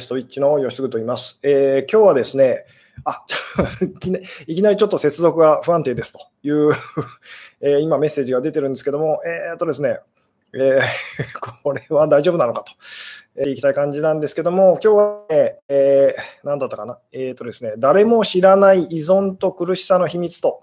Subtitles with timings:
[0.00, 1.38] ストイッチの吉嗣と言います。
[1.42, 2.64] えー、今日はですね、
[3.04, 3.24] あ
[4.46, 6.72] いきなりちょっと接続が不安定ですという
[7.60, 10.00] えー、今メッセージが出てるんですけども、えー、っとですね、
[10.54, 10.82] えー、
[11.62, 12.72] これは大丈夫なのかと、
[13.36, 20.62] えー、いきたい感じなんですけども、今日はね、えー、何だったかな、えーとですね、誰も知らない依存と苦しさの秘密と、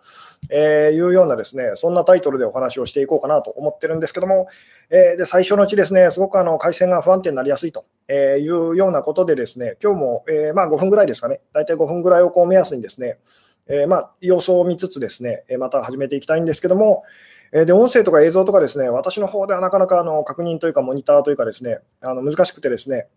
[0.50, 4.48] えー、いうようなですね、そんなタイトルでお話をしていこうかなと思ってるんですけども、
[4.89, 13.18] えー、で最初のうちですね、すごくあの回線が不安定になりやすいというようなことでですね、今日も、えー、まあ、5分ぐらいですかね、大体5分ぐらいをこう目安にですね、
[13.68, 17.04] えまあ、様子を見つつですね、また始めていきたいんですけども、
[17.54, 23.07] で音声とか映像とかですね、私の方ではなかなかあの確認というか、モニターというかですね、あの難しくてですね、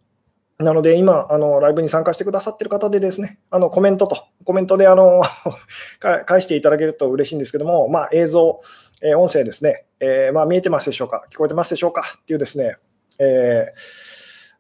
[0.59, 5.23] なので、今、あのライブに参加してくださってる方でですね、あのコメントと、コメントであの
[6.01, 8.61] 返していただけると嬉しいんですけども、まあ、映像、
[9.03, 12.77] えー、音声ですね、えー、まあ、見えてますでしょうか、聞こえてますでしょうかっていうですね、
[13.19, 13.79] えー、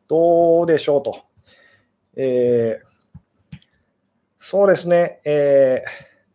[0.06, 1.22] どうでしょうと。
[2.18, 2.80] え
[4.38, 5.82] そうですね、え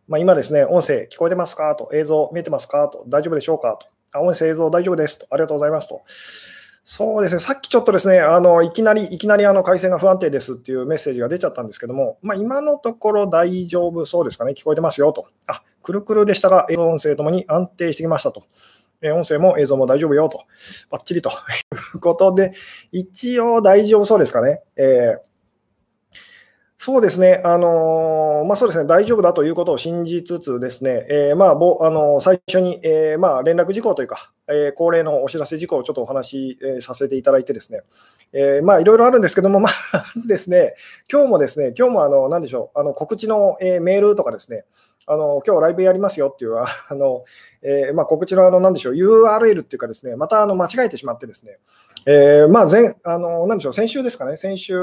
[0.06, 6.02] まあ、今ですね、音声聞こえてますかと、映像見えてますかと、大丈夫でしょうかと、あ音声、映像大丈夫ですと、ありがとうございますと。
[6.84, 15.28] そうですね、さっきちょっとですね、あのいきなり、いきなりあの回線が不安定ですっていうメッセージが出ちゃったんですけども、まあ、今のところ大丈夫そうですかね、聞こえてますよと。
[15.46, 18.42] あ、くるくるでしたが、映像音声ともに安定してきましたと。
[19.04, 20.42] 音声も映像も大丈夫よと。
[20.90, 21.32] ばっちりとい
[21.94, 22.52] うことで、
[22.90, 24.62] 一応大丈夫そうですかね？
[24.76, 25.32] えー
[26.84, 37.80] そうですね、あのまあ、そうですね、大丈夫だということを信じつつですね、えー、まあぼあの最初に、え、まあ、連絡事項というか、え、恒例のお知らせ事項をちょっとお話し、えさせていただいてですね、
[38.32, 39.70] えまあ、いろいろあるんですけども、 ま
[40.16, 40.74] ずですね、
[41.10, 44.64] 今日もですね、今日もあの、なんでしょう、あの告知の、えメールとかですね、
[45.06, 47.24] あの今日ライブやりますよっていうあの、
[47.62, 51.58] えーまあ、告知のあのなんでしょう URL っていうかですねまたあの間違えてしまってですね、
[52.06, 54.74] えー、まあ前あのなんでしょう先週ですかね先週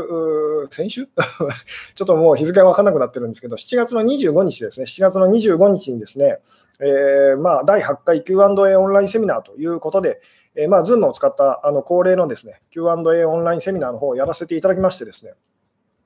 [0.71, 1.07] 先週？
[1.95, 6.39] ちょっともう日付が分からなくなってるんですけど7月の25日ですね7月の25日にですね、
[6.79, 10.21] えー、まあ第8回 Q&A オンラインセミナーということで、
[10.55, 15.33] えー、まあ Zoom を使ったあの恒例のですね Q&A オンラインセミナーの方をやらせていただきましてですね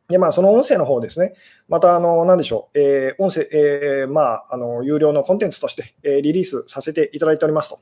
[0.10, 1.34] で、まあ、その音声の方ですね、
[1.70, 7.80] また、あの、なんでしょう、えー、音声、えー、まあ、あの、有料のコンテンツとして、えー、リリースさせていただいておりますと。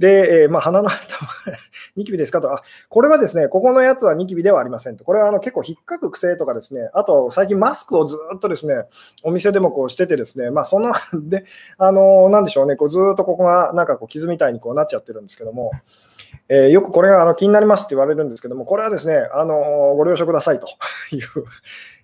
[0.00, 1.28] で、えー、まあ、鼻の頭、
[1.94, 5.04] ニキビですかと、あ、これはですね、ここのやつはニキビではありませんと。
[5.04, 8.86] これはあの結構引っかく癖とかですね、あと最近マスクをずっとですね、
[9.24, 10.94] お店でもこうしててですね、まあ、その、
[11.28, 11.44] で、
[11.76, 15.70] あの、なんでしょうね、こうずっとここがなんかこう傷みたいにこうなっちゃってるんですけども、
[16.48, 20.66] えー、よくこれがあの気になりますって言われるんですけども、これはですね、あのご了承くださいと。
[21.12, 21.20] いう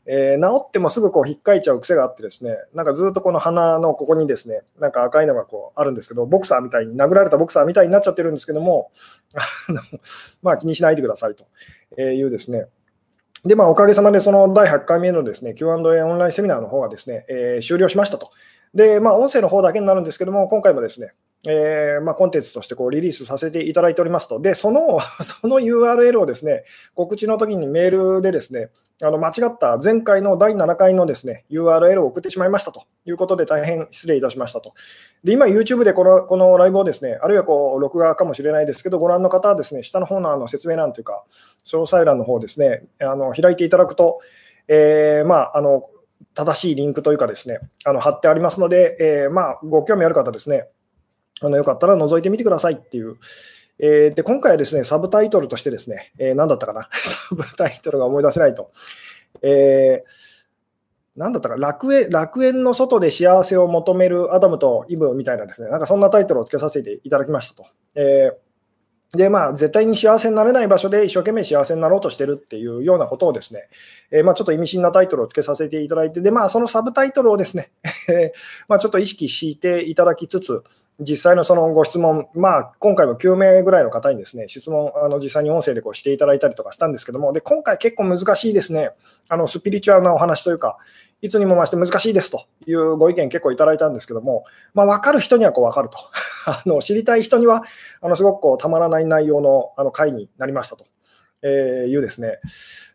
[0.09, 8.91] えー、治ってもすぐこう引っかいちゃう癖があってですね、なんかずっとこの鼻のここにですね、なんか赤いのがこうあるんですけど、ボクサーみたいに、殴られたボクサーみたいになっちゃってるんですけども、
[9.69, 9.81] あの
[10.43, 12.67] まあ気にしないでくださいというですね、
[13.45, 15.73] で、まあ、おかげさまでその第8回目のですね Q&A
[16.03, 18.31] オンラインセミナーの方がですね、えー、終了しましたと。
[18.75, 21.13] で、まあ、音声の方だけになるんですけども、今回もですね、
[21.49, 26.65] えー、まあ、コンテンツとしてこうリリースさせていただいておりますと、で、その その URL をですね、
[26.95, 28.71] 告知の時にメールでですね、
[29.03, 34.73] あの間違った前回の第7回のですね URL を送ってしまいましたということで大変失礼いたしましたと。
[35.23, 41.25] で、今 YouTube でこのこのライブをですね、あるいはこう録画かもしれないですけど、ご覧の方はですね、下の方のあの説明欄というか、
[41.65, 44.21] 詳細欄の方ですね、あの開いていただくと、
[44.69, 45.85] えー、まあ、あの
[46.35, 50.69] 正しいリンクというかですね、あの貼ってありますので、えー、まあ、ご興味ある方ですね、
[51.41, 53.17] あのよかったら覗いてみてくださいっていう。
[53.79, 56.89] えー、で今回はですね、サブタイトルとしてですね、えー、何だったかな？
[56.93, 58.71] サブタイトルが思い出せないと。
[59.43, 60.27] えー
[61.19, 67.69] 何だったか楽園、楽園の外で幸せを求めるアダムとイブみたいなですね、なんかそんなタイトルをつけさせていただきましたと。
[67.95, 68.46] えー
[69.15, 73.69] で、まあ、絶対に幸せになれない場所で一生懸命幸せになろうとしてるっていうようなことをですね、
[74.11, 77.71] えー、まあ、ちょっと意味深なタイトルをつけさせていただいて、で、まあ、そのサブタイトルをですね、
[78.69, 80.63] ま、ちょっと意識していただきつつ、
[80.99, 88.91] 実際のそのご質問、まあ、今回も9名ぐらいの方にですね、質問、あの実際に音声でこうしていただいたりとかしたんですけども、で、今回結構難しいですね、
[89.29, 90.79] あのスピリチュアルなお話というか、
[91.23, 95.99] いつにも増して難しいですというご意見結構いただいたんですけども、まあ、分かる人にはこう分かると
[96.47, 97.65] あの、知りたい人には
[98.01, 100.85] あのすごくこうたまらない内容のあの回になりましたと。
[101.43, 102.41] えー、いうですね。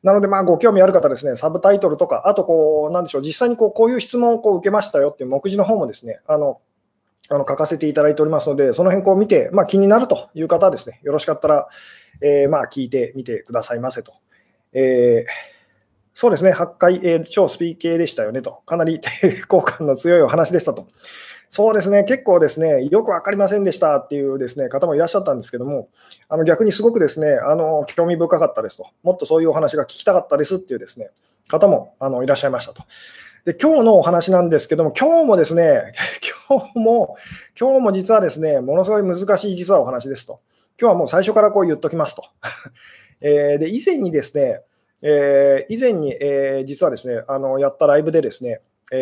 [0.03, 6.59] なので、ご興味ある方ですね、サブタイトルとか、あとこう、なんでしょう、実際にこうこういう質問をこう受けましたよっていう目次の方もですね、あの
[7.29, 11.69] あの書かせていただいておりますので、その辺こう見て、まあ、気になるという方はですね、よろしかったら、
[12.19, 14.13] えー、まあ聞いてみてくださいませと。
[14.74, 15.61] えー
[16.13, 20.88] そうですね、8回、えー、超スピー系でしたよねと、かなり 抵抗感の強いお話でしたと。
[21.54, 25.90] そうですね、結構ですね、よく分かりませんでしたっていうですね方もいらっしゃったんですけども、
[26.30, 31.10] あの逆にすごくですねあの興味深かったですと、もっとそういうお話が聞きたかったですっていうですね
[31.50, 32.84] 方もあのいらっしゃいましたと。
[33.44, 35.94] で今日のお話なんですけども、今日もですね、
[36.50, 37.18] 今日も、
[37.60, 40.42] 今日も実はですね、ものすごい難しい実はお話ですと。
[40.80, 42.24] 今日はもう最初からこう言っときますと。
[43.19, 44.62] えー、で以前にですね、
[45.01, 48.62] えー、以前に、えー、実はですね、あのやったライブでですね、
[48.92, 49.01] え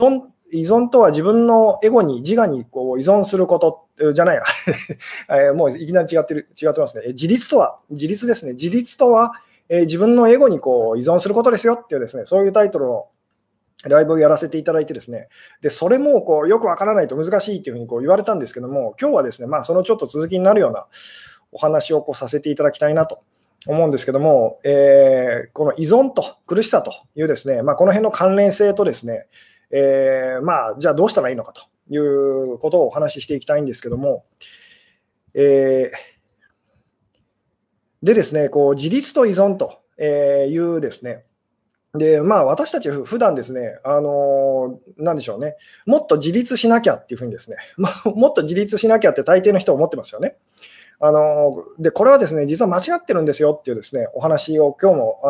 [0.00, 0.20] ー、
[0.52, 4.42] 依存とは自分のエゴに、自我にこう依存することじゃないや、
[5.50, 7.08] えもういきなり違ってる違ってますね。
[7.08, 8.52] 自立とは、自立ですね。
[8.52, 9.32] 自立とは、
[9.68, 13.06] え自分のエゴにこう依存することですよっていうですね、そういうタイトルの
[13.88, 15.28] ライブをやらせていただいてですね、
[15.60, 20.86] でそれもこうよくわからないと難しいっていうふうにこう言われたんですけども、今日はですね、まあ、そのちょっと続きになるような
[21.52, 23.22] お話をこうさせていただきたいなと
[23.66, 29.26] 思うんですけども、えー、この依存と苦しさというですね、まあ、この辺の関連性とですね、
[29.70, 34.24] えー、まあ、じゃあどうしたらいいのかということをお話ししていきたいんですけども、
[35.34, 41.24] えー、でですね、こう自立と依存というですね、
[41.94, 45.56] で、まあ、私たち普段ですね、あのー、なんでしょうね、
[45.86, 47.56] もっと自立しなきゃっていうふうにですね、
[48.04, 50.36] もっと自立しなきゃって大抵の人は思ってますよね。
[51.00, 55.20] あのでこれはですね実は間違ってるんですよっていうですねお話を今日も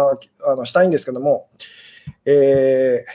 [0.47, 1.49] あのしたいんですけども、
[2.25, 3.13] えー、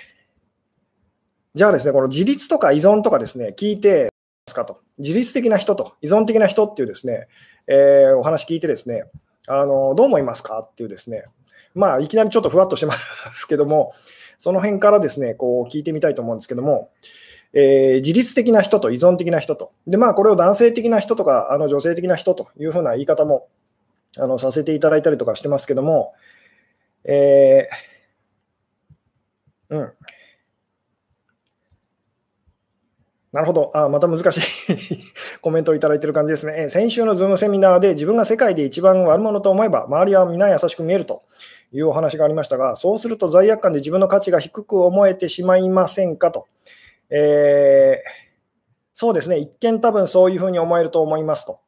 [1.54, 4.10] じゃあですねこの自立とか依存とかですね聞いて
[4.48, 4.82] ますかと。
[4.98, 7.28] 自律的な人と依存的な人っていうですね、
[7.68, 9.06] えー、お話聞いてですね
[9.48, 11.24] あのどう思いますかっていうですね
[11.74, 13.94] まあいきなりちょっとふわっとしてますけども
[14.38, 16.90] その辺からですねこう聞いてみたいと思うんですけども、
[17.54, 23.48] えー、自律的な人と依存的な人と、でまあ、これを男性的な人とかあの女性的な人というふうな言い方も
[24.18, 26.14] あのさせていただいたりとかしてますけども、
[27.04, 29.92] えー、うん。
[33.32, 33.72] なるほど。
[33.76, 34.42] あまた難しい
[35.42, 36.70] コメントをいただいている感じですね。
[36.70, 41.22] 先週のズームセミナーで自分が世界で一番悪者と思えば周りは皆優しく見えると
[41.72, 46.48] いうお話がありましたが、そうすると罪悪感で自分の価値が低く思えてしまいませんかと。
[47.10, 48.10] えー、
[48.94, 51.60] そうですね、一見多分そういうふうに思えると思いますと。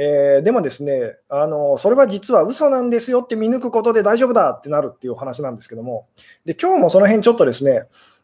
[0.00, 6.06] えー、でもですねあの、それは実は嘘なんですよって見抜くことで大丈夫だってなるっていうお話なんですけども、
[6.44, 7.82] で今日もその辺ちょっとですね、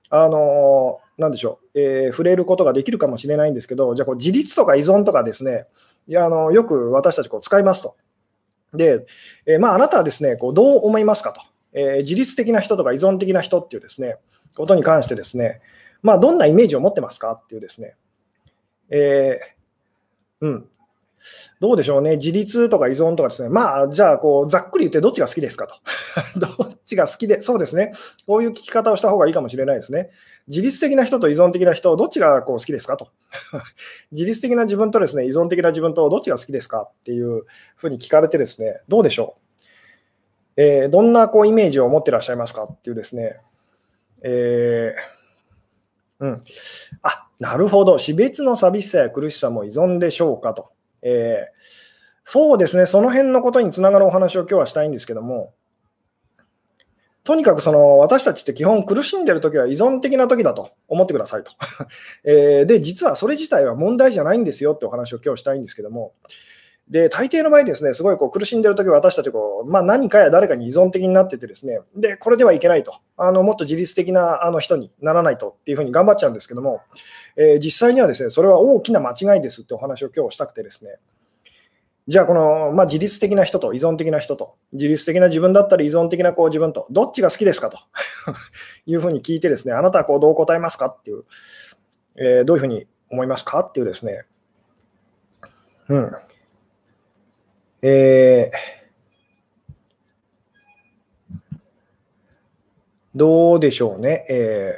[0.09, 5.67] あのなんでしょう、えー、触れることができるかもしれないんですけど、じゃあこう自立とか依存とかですね、
[6.06, 7.97] いやあのよく私たちこう使いますと。
[8.73, 9.06] で、
[9.47, 11.41] えー、まあ、あなたはですねこうどう思いますかと、
[11.73, 14.17] え、自律的な人とか依存的な人っていうですね
[14.56, 15.61] ことに関してですね、
[16.05, 17.97] まあ、どんなイメージを持ってますかっていうですね、
[18.91, 20.69] えー、うん、
[21.59, 25.77] どうでしょうね、自立とか依存とかですね、まあ、じゃあこう、ざっくり言ってどっちが好きですかと。
[26.39, 27.93] どっちが好きで、そうですね、
[28.27, 30.11] こういう聞き方をした方がいいかもしれないですね。
[30.47, 33.09] 自律的な人と依存的な人、どっちがこう好きですかと。
[34.12, 37.45] 自律的な自分とですね、依存的な自分とどっちが好きですかっていう
[37.77, 39.71] ふうに聞かれてですね、どうでしょう。
[40.56, 43.41] えー、どんなこうイメージを持ってらっしゃいますかっていうですね、
[44.23, 45.24] えー
[46.25, 46.41] うん、
[47.03, 50.71] あなるほど、死別の寂しさや苦しさも依存でしょうかと。
[51.03, 51.61] えー、
[52.25, 55.53] そうですね、その辺のことにつながるお話を今日はしたいんですけども、
[57.25, 61.53] とにかくその私たちって基本苦しんでるときは依存的なときだと思ってくださいと。
[62.25, 66.15] えー、で、実はそれ自体は問題じゃないんですよってお話を今日したいんですけども、
[66.89, 73.01] で、大抵の場合ですね、すごいこう苦しんでるとき私たちこう、まあ、何かや誰かに依存的になっててですね、で、これではいけないと。
[73.17, 76.82] あのもっと自律的なあの人にならないとっていうふうに頑張っちゃうんですけども、
[77.37, 80.99] えー、実際にはですね、それは大きな間違いですってお話を今日したくてですね、
[82.06, 87.79] じゃあこの、まあ、自律的な人と依存的な人と、自律的な自分だったり依存的なこう自分と、どっちが好きですかと。
[88.85, 91.25] いうふうに聞いてですね、あなたはこうどう答えますかっていう、
[92.17, 94.25] えー、どういうふうに思いますかっていうですね、
[95.89, 96.13] うん、
[97.86, 98.56] えー、
[103.14, 104.24] どうでしょうね。
[104.31, 104.74] え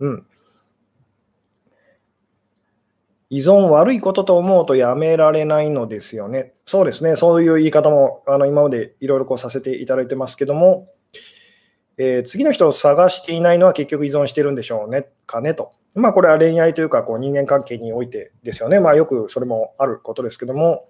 [0.00, 0.26] ー、うん。
[3.28, 6.54] 依存悪いことと思うとやめられないのですよね。
[6.64, 7.14] そうですね。
[7.14, 10.88] そういう言い方もあの今までいろいろこうさせていただいてますけども、
[11.98, 15.72] えー、次の人を探していないのは結局依存してるんでしょうねかねと。
[15.94, 18.80] まあこれは恋愛というかこう人間関係においてですよね。
[18.80, 20.88] まあよくそれもあることですけども、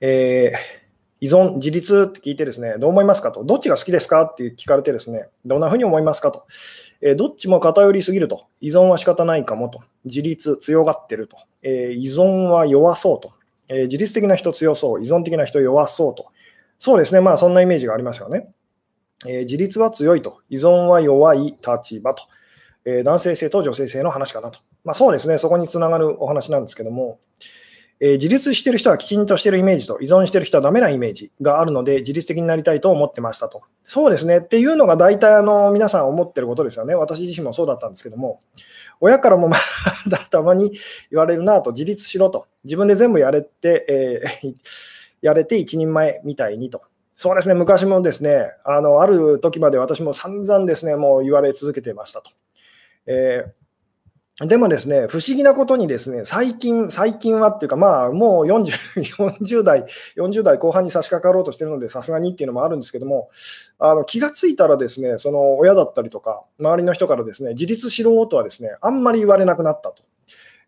[0.00, 0.88] えー、
[1.20, 6.46] 依存、自立って聞いてですね、どう思いますかと、どっちが好きですかって聞かれてですね、どんなふうに思いますかと、
[7.00, 13.32] えー、どっちも偏りすぎると、依存は仕方ないかもと、自立強がってると、えー、依存は弱そうと、
[13.68, 16.28] え自律的な人強そう、依存的な人弱そうと、
[16.78, 18.48] そうですね、まあそんなイメージがありますよね。
[19.26, 22.22] え自立は強いと、依存は弱い立場と、
[22.84, 24.60] え男性性と女性性の話かなと。
[24.84, 27.18] まあ、そうですね、そこにつながるお話なんですけども、
[28.00, 33.62] えー、自立してる人はきちんとしてるイメージと、依存してる人はダメなイメージがあるので、自律的になりたいと思ってましたと。
[33.82, 36.94] そうですねっていうのが大体あの皆さん思ってることですよね。
[36.94, 38.40] 私自身もそうだったんですけども、
[39.00, 39.56] 親からもま
[40.08, 40.70] だたまに
[41.10, 43.86] 言われるなと、自立しろと、自分で全部やれて、
[44.42, 44.54] えー、
[45.20, 46.82] やれて一人前みたいにと。
[47.16, 52.30] そうですね、昔もですね、あのある時まで私も散々ですね、もう言われ続けてましたと。
[53.06, 53.67] えー
[54.46, 59.02] でもですね、不思議なことにですね、最近、最近はっていうか、まあ、もう 40,
[59.40, 59.84] 40 代、
[60.16, 63.30] 40代後半に差し掛かろうとしてるので、さすがにっていうのもあるんですけども、
[63.80, 70.04] あの気がついたらですね、その親だったりとか、周りの人からですね、自立しろとはですね、あんまり言われなくなったと。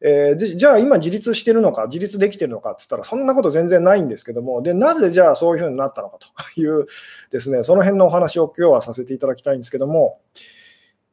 [0.03, 6.27] えー、じゃあ今自立してるのか、自立できてるのかって言ったら、そんなこと全然ないんですけども、で、なぜじゃあそういうふうになったのかと
[6.61, 6.87] いう
[7.31, 10.19] ですね、その辺のお話を今日はさせていただきたいんですけども、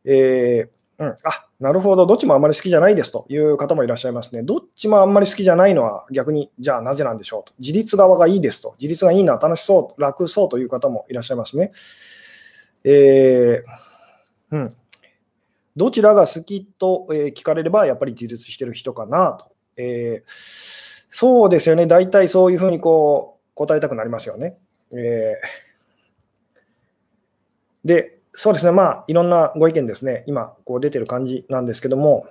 [0.05, 4.43] えーうん、あなるほど、どっちもあんまり好きじゃないですという方もいらっしゃいますね。
[4.43, 7.53] どっちもあんまり好きじゃないのは逆に、じゃあなぜなんでしょうと。
[7.57, 8.75] 自立側がいいですと。
[8.77, 11.71] 自立がいいのは楽しそう、楽そうという方もいらっしゃいますね。
[12.83, 14.75] えー、うん。
[15.75, 19.51] どちらが好きと、え聞かれれば、やっぱり自立してる人かなと。
[19.77, 20.31] えー、
[21.09, 21.87] そうですよね。
[21.87, 24.57] 大体そういうふうにこう答えたくなりますよね。
[24.91, 32.27] えー、で、そうですね、まあ、いろんなご意見ですね、今、こう出てる感じなんですけども、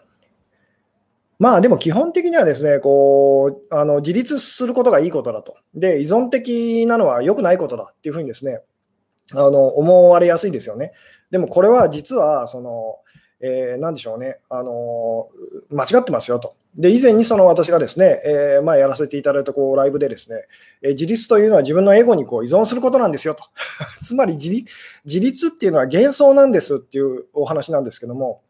[1.41, 5.57] まあでも基本的にはですね、こうあの自立することがいいことだと。
[5.75, 8.63] で、依存的なのは良くないことだっていうふうにですね、
[9.33, 10.93] あの思われやすいですよね。
[11.33, 12.99] でもこれは実は、その、
[13.41, 15.29] えー、でしょうね、あの
[15.71, 16.55] 間違ってますよと。
[16.77, 20.43] で、以前にその私がですね、えー、まあ、やらせていただいたこうライブでですね、
[20.83, 23.45] えー、自立というのは自分のエゴにこう依存することなんですよと。
[24.05, 24.73] つまり自立
[25.05, 28.43] 自立っていうのは幻想なんですっていうお話なんですけども、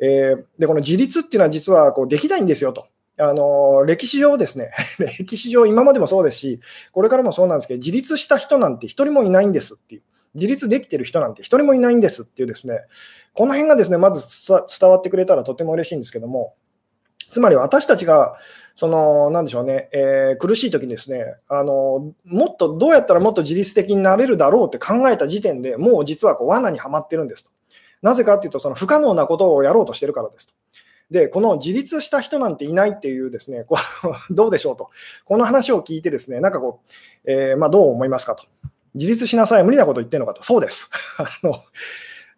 [0.00, 2.86] えー、でこの自立っていうのは実はこうできないんですよと。
[3.18, 4.70] あの歴史上ですね、
[5.18, 6.60] 歴史上、今までもそうですし、
[6.90, 10.02] これからもそうなんですけど、自立した人なんて一人もいないんですっていう。
[10.34, 12.80] 自立できてる人なんて一人もいないんですっていうですね、
[13.34, 16.54] この辺がですね、まず伝わってくれたらとても嬉しいんですけども、
[17.30, 18.36] つまり私たちが、
[18.74, 27.50] その、なんでしょうね、えー、苦しい時にですね、あの、もっとどうやったらもっと自律的になれるだろうって考えた時点でもう実はこう罠にはまってるんですと。
[28.02, 30.54] なぜかっていうと、その不可能なことをやろうとしてるからですと。
[31.10, 34.90] で、この自立した人なんていないっていうですね、こう どうでしょうと。
[35.24, 36.80] この話を聞いてですね、なんかこ
[37.24, 38.44] う、えー、まあ、どう思いますかと。
[38.94, 40.42] 自立しなさい、無理なこと言ってるのかと。
[40.42, 40.88] そうです。
[41.18, 41.60] あの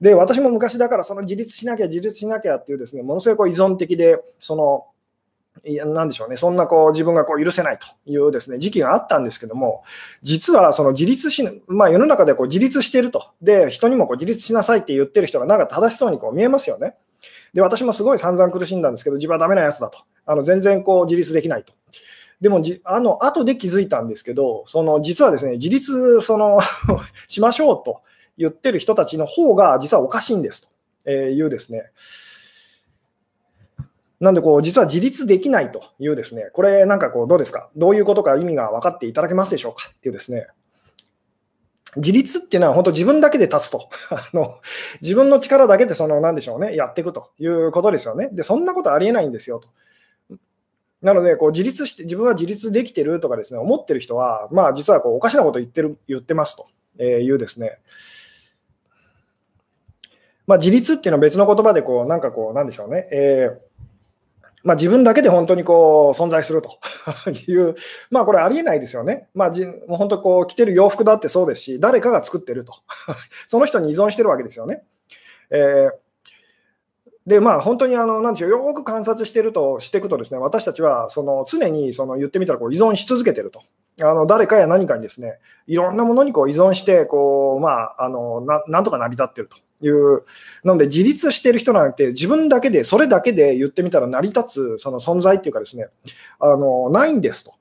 [0.02, 4.86] で、私も昔だからその自立しなきゃ、自立しなきゃっていうですね、ものすごいこう依存的で、その、
[5.64, 9.84] いやなんでしょうね、そんなこう自分がこう許せないというですね時期があったんですけども、
[10.20, 16.96] 実はその自立し、まあ、世の中でこう自立していると、で人にもこう自立しなさいって言ってる人がなんか正しそうにこう見えますよね。
[17.52, 21.74] で、私もすごい散々苦しんだんですけど、自分はダメなやつだと、あの全然こう自立できないと。
[22.40, 26.58] でもじ、あの後で気づいたんですけど、その実はですね、自立その
[27.28, 28.00] しましょうと
[28.38, 30.70] 言ってる人たちの方が実はおかしいんです
[31.04, 31.90] というですね。
[34.20, 37.70] なんでこう、実は自立できないというですね、これなんかこう、どうですか？
[37.74, 39.90] どういうことか意味が分かっていただけますでしょうか？
[39.92, 40.46] っていうですね。
[41.96, 43.88] 自立っていうのは本当自分だけで立つと。
[44.10, 44.60] あの
[45.00, 48.28] 自分の力だけでその、なんでしょうね、やっていくということですよね。
[48.32, 49.68] で、そんなことありえないんですよと。
[51.02, 56.56] なので、こう自立して、自分は自立できてるとかですね、思ってる人は、まあ実はこうおかしなこと言ってる、言ってます
[56.96, 57.80] というですね、
[60.46, 63.72] まあ、自立っていうのは別の言葉でこう、なんかこう、なんでしょうね、えー
[64.64, 66.78] まあ、自分だけで本当にこう存在すると
[67.50, 67.74] いう、
[68.10, 69.28] まあこれありえないですよね。
[69.34, 72.74] まあ、じもう本当こう着てる洋服だってそうですし、誰かが作ってると。
[73.46, 74.84] その人に依存してるわけですよね。
[75.50, 75.92] えー
[77.24, 83.62] で、まあ、本当にあの、なんでしょう、よく観察してるとしていくとですね、私たちはその常にその言ってみたらこう依存し続けてると。
[84.00, 90.24] あの誰かや何かにですね、いろんなものにこう依存して、こう、まあ、あのな、なんとか成り立ってるという。
[90.64, 95.88] なので、自立している人なんて、自分だけで、それだけで言ってみたら成り立つその存在っていうかですね、
[96.40, 97.52] あの、ないんですと。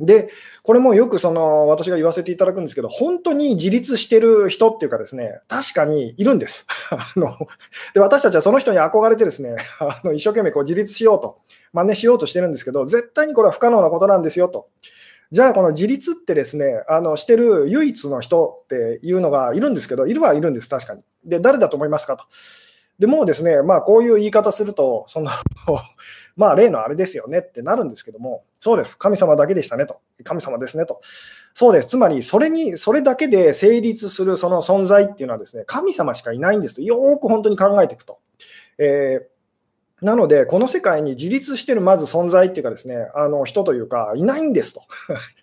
[0.00, 0.30] で、
[0.62, 6.66] これもよくその私が言わせていただくんですけど、本当に自立してる人っていうかですね、確かにいるんです。
[6.90, 7.32] あの
[7.94, 11.38] で私たちはその人に憧れてですね、 あの一生懸命こう自立しようと、
[11.72, 14.68] 真似しようとしてるんですけど、絶対にこれは不可能なことなんですよと。
[15.32, 21.02] じゃあ、この自立ってですね、あのしてる唯一の人っていうのがいるんですけど、いるはいるんです、確かに。
[21.24, 22.24] で、誰だと思いますかと。
[22.98, 25.30] でもうですね、まあ、こういう言い方すると、その
[26.36, 31.00] まあ、例のあれですよねってなるんですけども、そうです、神様だけでしたねと、神様ですねと。
[31.54, 38.18] そうです、つまり、それに、それだけで成立するその存在っていうのはですね、神様しかいないんですと、よく本当に考えていくと。
[38.78, 39.35] えー
[40.02, 44.82] なので、この世界に自立してるまず存在っていうかですね、あの人というか、いないんですと。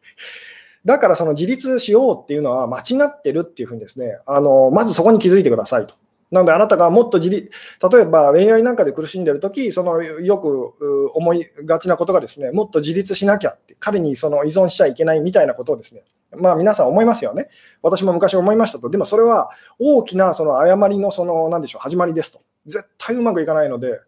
[0.86, 5.96] だからその自立しようっていうのは間違ってるっていうふうにですね、あのまずそこに気づいてくださいと。
[6.30, 7.52] なので、あなたがもっと自立、
[7.92, 10.74] 例えば恋愛なんかで苦しんでるとき、そのよく
[11.14, 16.04] 思いがちなことがですね、もっと自立しなきゃって、彼にその依存しちゃいけないみたいなことをですね、
[16.36, 17.50] まあ皆さん思いますよね。
[17.82, 18.90] 私も昔思いましたと。
[18.90, 22.42] でもそれは大きなその誤りのその、なんでしょう、始まりですと。
[22.66, 24.00] 絶対うまくいかないので、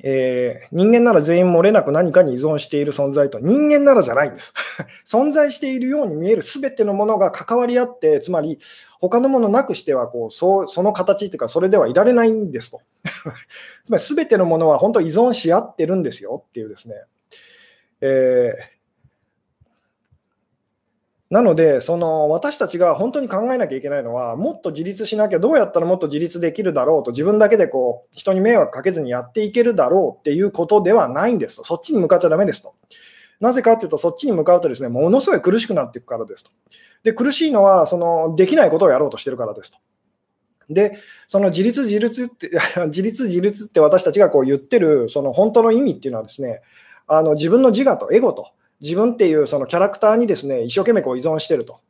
[0.00, 4.54] えー、人間なら全員漏れなく何かに依存している存在と、人間ならじゃないんです。
[5.04, 8.58] 存在しているように見える全てのものが関わり合って、つまり
[9.00, 12.80] 他のものなくしてはこうそうその形というか、それではいられないんですと。
[13.84, 16.94] つまり全てのものは本当依存し合ってるんですよっていうですね。
[18.00, 18.81] えー
[21.32, 32.74] なので、その私たちが本当に考えなきゃいけないのは、もっと自立しなきゃ、どうやったらもっと自立できるだろうと、自分だけでこう人に迷惑かけずにやっていけるだろうっていうことではないんですと、そっちに向かっちゃだめですと。
[33.40, 36.50] なぜかっていうと、そっちに向かうとですね、ものすごい苦しくなっていくからですと。
[37.02, 39.78] で、苦しいのは、そのできないことをやろうとしてるからですと。
[40.68, 40.98] で、
[41.28, 42.50] その自立自立って、
[42.88, 46.60] 自立自立って私たちがこう言ってる、その本当の意味っていうのはですね、
[47.06, 48.48] あの自分の自我とエゴと、
[48.82, 51.80] 自分っていうそのキャラクターにですね一生懸命こう依存してると。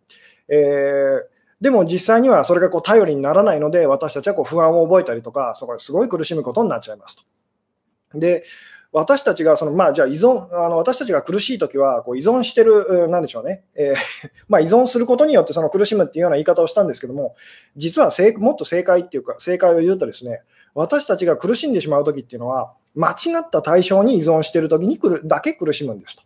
[0.49, 1.23] えー、
[1.61, 8.19] でも実際にはそれがこう頼りにならないので、私たちはこう不安を覚えたりとか、そこすごい苦しむことになっちゃいますと。
[8.19, 8.45] で、
[8.93, 13.95] 私たちがその、まあ、じゃあ依存、あの私たちが苦しいときはこう依存してる、なんでしょうね、えー、
[14.49, 17.35] まあ、依存することによってその苦しむっていうような言い方をしたんですけども、
[17.75, 20.43] 実は正もっと正解っていうか、正解を言うとですね、
[20.75, 26.23] 私たちが苦しんでしまうときっていうのは、間違った対象に依存してるときにるだけ苦しむんですと。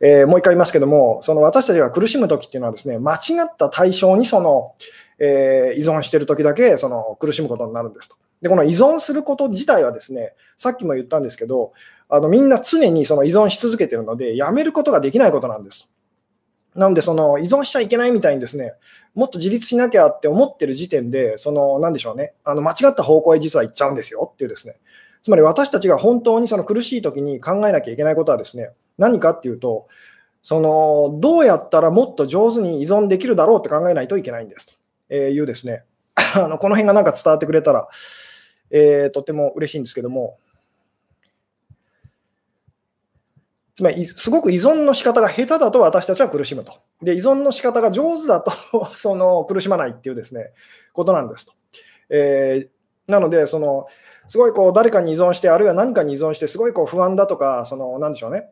[0.00, 4.74] えー、もう一回言いますけども、その私たちが苦しむときっていうのはですね、間違った対象にその、
[5.18, 8.16] えー、依存してるときだけその苦しむことになるんですと。
[8.40, 11.72] で、この依存すること自体はですね、さっきも言ったんですけど、
[12.08, 15.88] あのみんな常にその依存し続けてるので、やめることができないことなんですと。
[16.78, 18.74] なので、その依存しちゃいけないみたいにですね、
[19.14, 24.76] もっと自立しなきゃって思ってる時点で、その、なんでしょうね、あの間違った方向へ実は行っちゃうんですよっていうですね、
[25.22, 29.86] つまり私たちが本当にその苦しい時に考えなきゃいけないことはですね、何かっていうと、
[30.42, 35.84] そのどうやったらもっと上手に依存できるだろうって考えないといけないんですというですね、
[36.14, 37.88] あのこの辺がなんか伝わってくれたら、
[38.70, 40.38] えー、とても嬉しいんですけども、
[43.78, 46.72] つまり、すごく依存の仕方が下手だと私たちは苦しむと。
[47.00, 48.50] で、依存の仕方が上手だと
[48.96, 50.50] その苦しまないっていうですね、
[50.92, 51.52] ことなんですと。
[52.10, 53.86] えー、なので、その、
[54.26, 58.50] すごいこう誰かに依存して、あるいは何かに依存して、すごいこう不安だとか、その、なんでしょうね、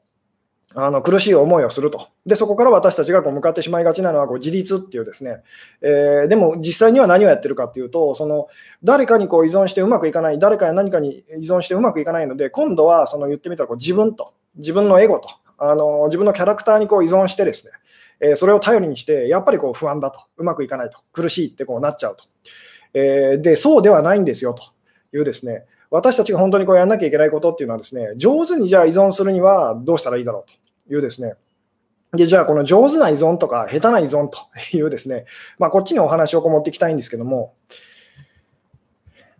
[0.78, 2.08] あの苦しい思いをすると。
[2.26, 5.42] で、そこから私たちがこう向かってしまいがちなのはこう自立っていうですね、
[5.80, 8.48] えー、でも実際には何をやってるかっていうと、その
[8.84, 17.72] 誰かにこう依存してうまくいかない、誰かや何かに依存してうまくいかないので、今度はその言ってみたらこう自分と、自分のエゴと、あの自分のキャラクターにこう依存してですね、
[18.20, 22.24] えー、それを頼りにして、やっぱりこう不安だと、うまくいかないと、苦しいってこうなっちゃうと。
[22.92, 24.76] えー、で、そうではないんですよと。
[25.16, 30.65] いうですね、私たちが本当にこうやらなきゃいけないことっていうのはですね、上手にじゃあ依存するにはどうしたらいいだろうと。
[30.90, 31.34] いうですね、
[32.12, 34.38] でじゃあ、この上手な依存とか下手な依存と
[34.76, 35.24] いうですね、
[35.58, 37.54] まあ、こっちにお話をこう持っていきたいんですけども、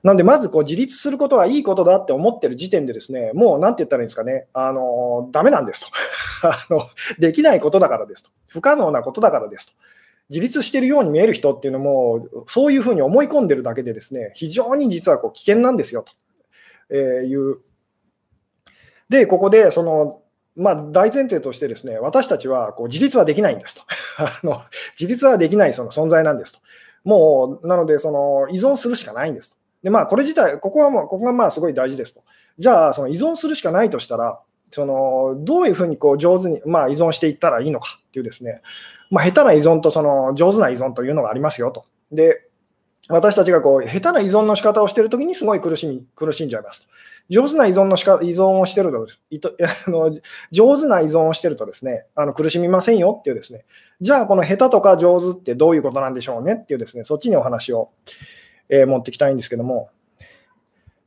[0.06, 5.88] なんで、まずこう自立することはいいことだって思ってる時点でですね、もうなんて言ったらいいんですかね、あのダメなんですと
[6.46, 6.86] あの。
[7.18, 8.30] できないことだからですと。
[8.46, 9.72] 不可能なことだからですと。
[10.28, 16.12] 自立してるように見える人っていうのも、そういうふうに思い込んでるだけでですね、非常に実はこう危険なんですよと。
[16.90, 17.58] えいう。
[19.08, 20.22] で、ここで、その、
[20.56, 23.82] まあ、大前提としてですね、私たちはこう自立はできないんですと。
[24.18, 24.62] あの
[24.98, 26.60] 自立はできないその存在なんですと。
[27.04, 29.56] もう、なので、その依存するしかないんですと。
[29.82, 32.22] で、まあ、これ自体、ここはもう、ここがまあすごい大事ですと。
[32.58, 34.40] じゃあ、その依存するしかないとしたら、
[34.70, 38.62] そのどういうふうにこう上手に、まあ、依存していったらいいのかっていうですね、
[39.10, 41.84] まあ、下手な依存とその上手な依存というのがありますよと。
[42.10, 42.45] で、
[43.08, 46.88] 私たちがこう下手な依存の仕方をしているときにすごい苦しみ苦しんじゃいます
[47.28, 50.18] 上手な依存のしか依存をしてると あの
[50.50, 53.64] 上手な依存をしてるとですねあの苦しみませんよっていうですね。
[54.00, 57.90] じゃあこの下手とか上手ってどういうことなんでしょうねっていうですねそっちにお話を、
[58.68, 59.90] えー、持ってきたいんですけども。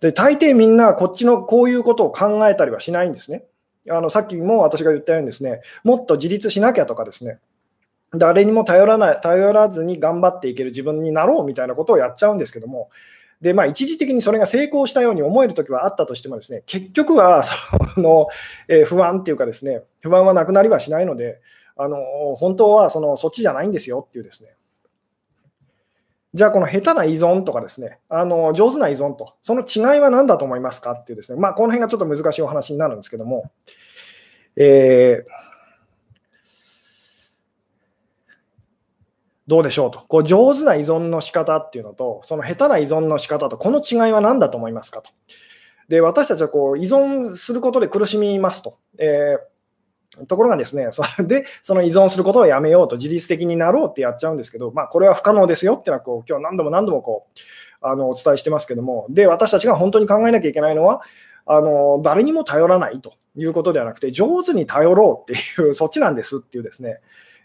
[0.01, 3.43] で大抵みんなこっちのこういうことを考えたりはしないんですね。
[3.89, 7.39] あのさっきも私が言ったようにですねもっと自立しなきゃとかですね。
[8.13, 12.89] 誰にも頼らない、頼らずに頑張っていける自分になろうみたいなことをやっちゃうんですけども、
[13.41, 18.27] で、まあ、一時的にそれが成功したように思えるときはあったとしてもですね、結局は、 その、
[18.67, 21.39] えー、不安っていうかですね、不安はなくなりはしないので、
[21.77, 21.97] あの、
[22.35, 24.55] 本当はその、そっちじゃないんですよっていうですね。
[26.33, 33.49] じゃあこの下手な依存とかですね、あの上手な依存と、その違いは何だと思いますかっていうですね、まあ、この辺がちょっと難しいお話になるんですけども、
[34.55, 35.48] えー
[39.49, 45.09] どうでしょうと、こう上手な依存の仕方っていうのと、その下手な依存の仕方と、この違いは何だと思いますかと。
[45.87, 48.77] で、私たちはこう依存することで苦しみますと。
[48.99, 57.39] えー、ところがですね、それでその依存することをやめようと、自律的になろうってやっちゃうんですけど、まあ、これは不可能ですよっていうのはこう、今日何度も何度もこう
[57.81, 61.01] あのお伝えしてますけども、で、私たちが本当に考えなきゃいけないのは、
[61.47, 66.99] あの誰にも頼らないということではなくて、上手に頼ろうっていう、そっちなんですっていうですね、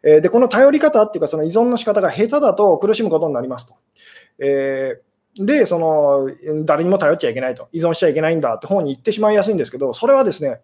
[0.05, 3.75] えで、この頼り方っていうか、その依存の仕方が下手だと苦しむことになりますと。
[4.39, 6.31] えー、で、その、
[6.65, 10.61] 誰にも頼っちゃいけないと、依存しちゃいけないんだって方に言ってしまいやすいんですけど、それはですね、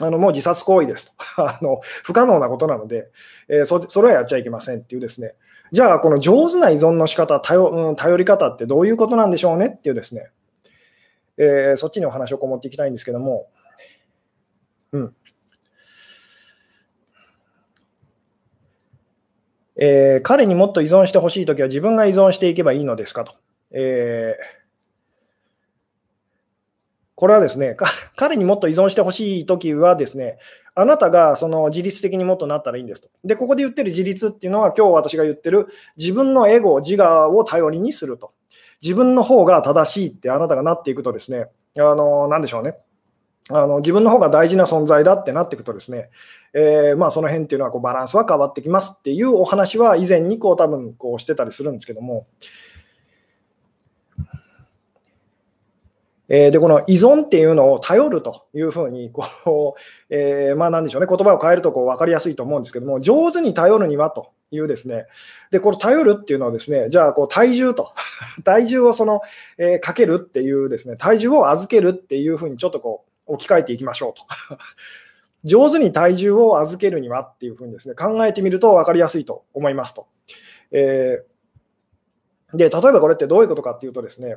[0.00, 1.12] あのもう自殺行為ですと。
[1.46, 3.10] あの、不可能なことなので、
[3.48, 5.34] えー、そ、それはやっちゃいけませんっていうですね、
[5.70, 10.30] じゃあ、この上手な依存の仕方頼、うん、頼り方ってどういうことなんでしょうねっていうですね、
[11.36, 13.48] えー、そっちにお話をこもっていきたいんですけども、
[14.92, 15.14] うん。
[19.84, 23.34] えー、彼にもっと依存してほしいときは自分が依存していけばいいのですかと。
[23.72, 24.62] えー、
[27.16, 27.76] これはですね、
[28.14, 30.38] 彼にもっと依存してほしいときはですね、
[30.76, 33.08] あなたがその自律的にもっとなったらいいんですと。
[33.24, 35.66] で、ここで言ってる自立っていうのは、今日私が言ってる
[35.96, 38.32] 自分のエゴ、自我を頼りにすると。
[38.80, 42.76] 自分の方が正しいってあなたがなっていくとですね、あの、なんでしょうね。
[43.54, 46.10] あの自分の方が大事な存在だってなっていくとですね、
[46.54, 52.26] えー、まあ、その辺っていうのはこうバランスは変わってきますっていうお話は以前にこう多分こうしてたりするんですけども、
[56.28, 65.06] えー、でこの依存っていうのを頼るというふうにこう、えー、まあなんでしょうね言葉を変えるとこう分かりやすいと思うんですけども上手に頼るにはというですね
[65.50, 67.92] でこの頼るっていうのはですねじゃあこう体重と
[68.44, 69.20] 体重をその、
[69.58, 74.24] えー、かけるっていうですね体重を預けるっていうふうにちょっとこう置き換えていきましょうと。
[75.44, 80.06] 上手に体重を預けるにはっていうふうにですね、考えてみると分かりやすいと思いますと。
[80.70, 84.36] えー、で、例えばこれってどういうことかっていうとですね、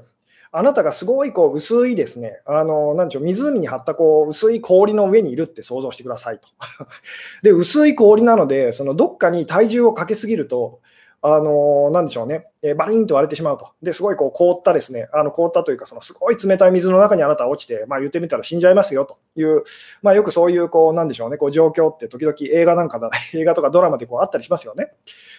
[0.52, 6.48] あなたがすごいこう薄いですね、あの、なんでしょう、湖に張ったこう薄い氷の上にいるって想像してくださいと。
[7.44, 10.80] で、薄い氷なので、そのどっかに体重をかけすぎると、
[11.28, 13.72] あのなんでしょうね、えー、バリンと割れてしまうと。
[13.82, 19.64] で、すごいこう凍ったですね、あの凍ったというか、そのすごい冷たい水の中にあなたは落ちて、まあ、言ってみたら死んじゃいますよという、
[20.04, 24.94] まあ、よくそういう、こう、なんでしょうね、こう状況って時々映画なんかだ、 映画とかドラマでこうあったりしますよね。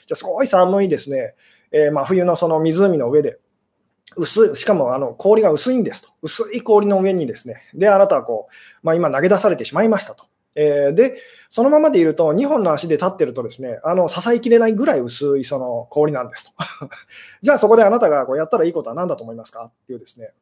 [0.07, 1.37] じゃあ、すごい寒いですね、
[1.71, 3.39] えー、真冬のその湖の上で、
[4.17, 6.09] 薄い、しかもあの氷が薄いんですと。
[6.21, 10.25] 薄い氷の上にですね、で、あなたはこう、まあ、今投げ出されてしまいましたと。
[10.57, 11.17] えー、で、
[11.51, 16.53] そのままでいると、2本の足で立ってるとですね、あの支えきれないぐらい薄いその氷なんですと。
[17.43, 19.67] じゃあそこであなたがこうやったらいいことは何だと思いますか？
[19.67, 20.33] っていうですね、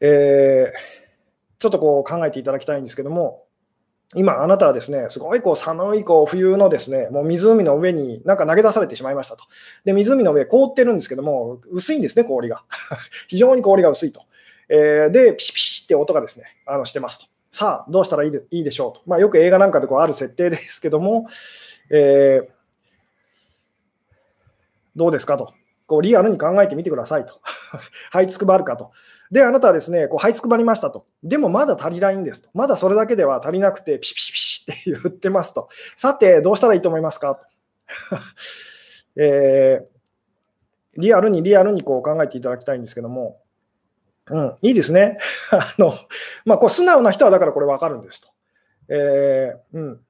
[0.00, 3.46] えー、ちょっとこう考えていただきたいんですけども、
[4.14, 9.44] 今、あなたはですね、すごいこう寒いこう冬のですね、もう湖の上になんか投げ出されてしまいましたと。
[9.84, 12.62] で、湖の上凍ってるんですけども、薄いんですね、氷が。
[13.26, 14.22] 非常に氷が薄いと。
[14.68, 17.35] えー、で、ピシピシって音がですね、あのしてますと。
[17.56, 19.00] さあ、どうしたらいいでいいでしょうと。
[19.06, 21.26] まあ、よく映画なんかでこうある設定ですけども、
[21.88, 22.48] えー、
[24.94, 25.54] どうですかと。
[25.86, 27.40] こうリアルに考えてみてくださいと。
[28.12, 28.90] 這いつくばるかと。
[29.30, 31.06] で、あなたはですね、こう這いつくばりましたと。
[31.22, 32.50] でもまだ足りないんですと。
[32.52, 35.70] まだそれだけでは足りなくて、ピシピシピシって言ってますと。
[35.94, 37.46] さて、どうしたらいいと思いますかと。
[39.16, 43.40] えー、リアルにリアルにこう考えていただきたいんですけども、
[44.30, 45.18] うん、いいですね。
[45.50, 45.94] あの
[46.44, 48.28] まあ、こう素直な人はだからこれ分かるんですと。
[48.88, 50.00] えー、うん、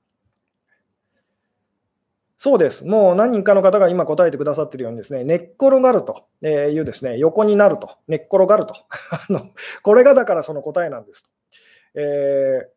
[2.38, 2.86] そうです。
[2.86, 8.74] もう何人かの方が今答えてくださっているようにですね、寝っ転がるというですね、横になると、寝っ転がると。
[9.10, 9.50] あの
[9.82, 11.30] これがだからその答えなんですと。
[11.94, 12.68] えー、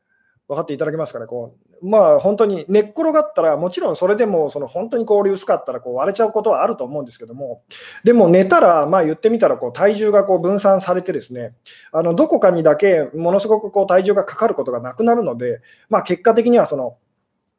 [0.50, 1.28] 分かっていただけますかね？
[1.28, 7.62] こうまあ本当に寝っ転がったら、もちろんそれでもその本当に氷薄かったらこう割れちゃうことはあると思うんですけども、
[8.04, 11.54] でも寝たら、まあ言ってみたらこう体重がこう分散されてですね、
[11.92, 16.98] あのどこかにだけものすごくこう体重がかかることがなくなるので、まあ結果的にはその、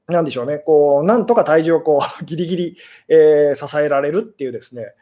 [0.09, 2.77] なんでしょうね、こうなんとか体重をこう ギリギリ、
[3.09, 4.95] えー、支えられるっていうですね、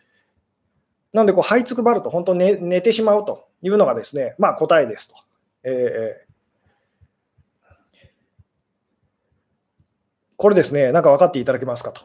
[1.15, 5.15] なんでこう、這いつくばると本当に寝寝てしまうというのがですね、まあ答えですと。
[5.65, 6.28] えー
[10.39, 12.03] これですね、なんか分かっていただけますかと。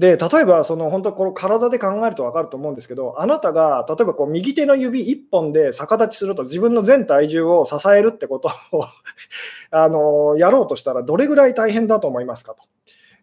[0.00, 8.84] で、例えば、その本当、この体で考えると分かると思うんですけど、あなたが例えばこう右手の指1本で逆立ちすると、自分の全体重を支えるってことを
[9.70, 12.62] あのやろうとしたら、どれぐらい大変だと思いますかと。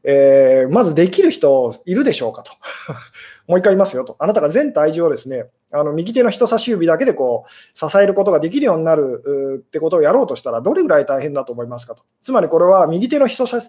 [0.08, 2.52] えー、まずできる人いるでしょうかと。
[3.48, 4.16] もう一回言いますよと。
[4.20, 12.04] あなたが全体重をですね、あの右手の人差し指だけでこう支えることができるようになるってことをやろうとしたら、どれぐらい大変だと思いますかと。
[12.22, 13.60] つまりこれは右手の人差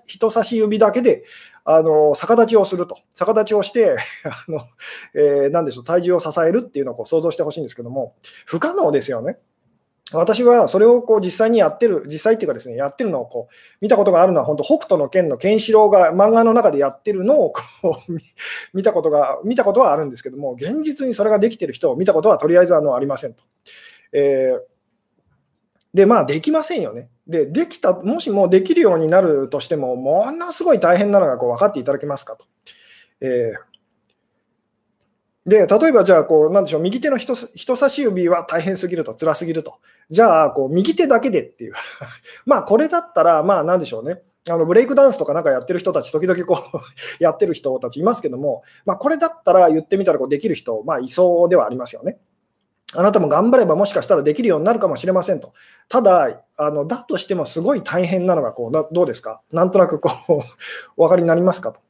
[0.44, 1.24] し指だけで
[1.64, 2.98] あの逆立ちをすると。
[3.14, 4.60] 逆立ちをして あの、
[5.14, 9.38] えー、何でしょう、体重を支えるっていうのをこう想像してほしいんですけども、不可能ですよね。
[10.12, 17.60] 私はそれをこう実際にやってる、実際っていうかですね、やってるのをこう見たことがあるのは、本当、北斗の拳のケンシロウが漫画の中でやってるのをこ
[18.08, 18.12] う
[18.72, 23.42] 見たことが、見たことはあるんですけども、現実にそれができてる人を見たことはとりあえずあのありませんと。
[24.12, 24.60] えー、
[25.92, 27.08] で、まあ、できませんよね。
[27.26, 32.44] で、できた、もしもできるようになるとしても、ものすごい大変なのがこう分かっていただけますかと。
[33.20, 33.76] えー
[35.46, 39.78] で、例えばじゃあ、こう、なんでしょう、右手の人人差し指は大変すぎると、辛すぎると。
[40.08, 41.72] じゃあ、こう、右手だけでっていう。
[42.46, 44.22] まあ、これだったら、まあ、なんでしょうね。
[44.48, 46.78] あのブレイクダンスとかなんかやってる人たち、時々こう
[47.18, 52.18] やってる人たちいますけども、まあ、これだったら言ってみたらこうできる人、まあ、いそうではありますよね。
[52.94, 55.52] あなたも頑張ればもしかしたらできるようになるかもしれませんと。
[55.88, 59.40] ただ、あのだとしてもすごい大変なのがこうどうですか？
[59.50, 60.32] なんとなくこう
[60.96, 61.80] お分かりになりますかと。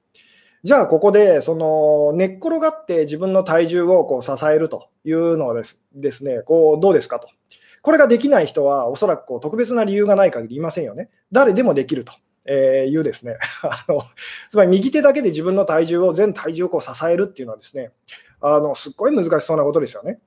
[0.63, 7.29] じゃあ、ここでその寝っ転がって自分の体重をこう支えるというのはですですね、こうどうですかと。
[7.87, 11.09] これができない人は、おそらくこう特別な理由がない限りいませんよね。
[11.31, 12.13] 誰でもできると。
[12.45, 14.03] えいうですね あの、
[14.49, 17.93] つまり右手だけで自分の体重を、全体重をこう支えるっていうのはですね、
[18.41, 20.19] あのすっごい難しそうなことですよね。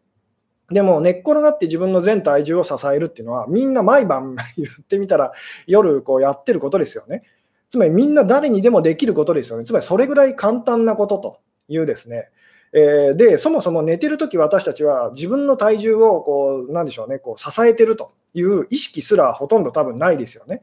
[0.69, 5.33] でも寝っ転がって自分の全体重を支えるっていうのは、みんな毎晩言ってみたら、
[5.67, 7.23] 夜こうやってることですよね。
[7.67, 9.65] つまりみんな誰にでもできることですよね。
[9.65, 12.29] つまりそれぐらい簡単なことというですね。
[12.73, 20.61] えー、で、そもそも寝てるとき私たちは自分の体重をこう、なんでしょうね、こう支えてるという意識すらほとんど多分ないですよね。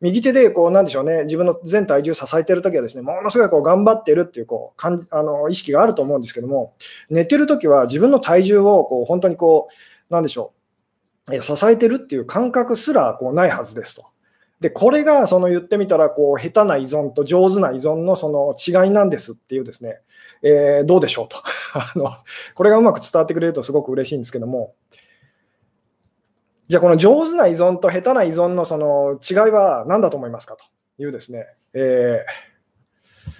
[0.00, 6.74] 右手でこう、なんでしょうね、自分の全体重支えてるときはですね、ものすごいこう頑張ってるっていうこう感じあの意識があると思うんですけども、
[7.10, 10.52] 寝てるときは自分の体重をこう本当にこう、なんでしょ
[11.28, 14.13] う、支えてるっていう感覚すらこうないはずですと。
[14.64, 20.00] で、これがその言ってみたら、こう、下手な依存と上手な依存のその違いなんですっていうですね、
[20.40, 21.36] えー、どうでしょうと
[21.76, 22.10] あの。
[22.54, 24.72] これがうまく伝わってくれるとすごく嬉しいんですけども、
[26.66, 30.56] じゃあこの上手な依存と下手な依存のその違いは何だと思いますか？
[30.56, 30.64] と
[30.96, 33.30] いうですね、えー、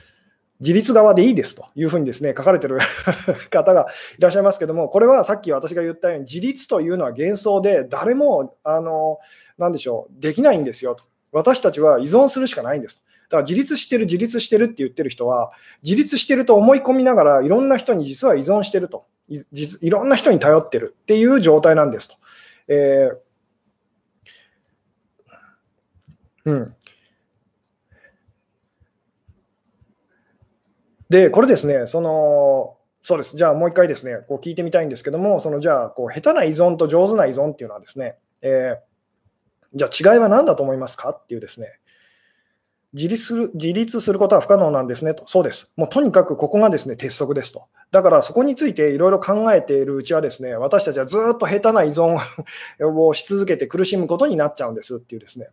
[0.61, 2.81] 自立側でいいですというふうにですね書かれてる
[3.49, 3.87] 方が
[4.19, 9.21] いらっしゃいますけども、これはさっき私が言ったように、自立というのは幻想で、誰もあの
[9.57, 11.05] なんでしょう、できないんですよと。
[11.35, 13.03] 私たちは依存するしかないんです。
[13.25, 15.51] だから自立してる、自立してるって言ってる人は、
[15.83, 19.40] 自立してると思い込みながら、いろんな人に実は依存してるとい、
[19.81, 22.14] いろんな人に頼ってるっていう状態なんですと。
[22.68, 26.75] えー、うん。
[31.11, 33.37] で、これですね、その、そうです。
[33.37, 38.93] じゃあもう一回ですね、こう聞いてみたいんですけども、そのじゃあ、こう下手な依存と上手な依存っていうのはですね、えー
[39.75, 41.11] じゃあ違いは何だと思いますか？
[41.11, 41.79] っていうですね、
[42.93, 45.27] 自立する自立することは不可能なんですねと。
[45.27, 45.73] そうです。
[45.77, 47.65] もうとにかくここがですね、鉄則ですと。
[47.91, 52.17] だからそこについていろいろ考えているうちはですね、私たちはずっと下手な依存
[52.87, 55.49] を し続けて苦しむことになっちゃうんですっていうですね。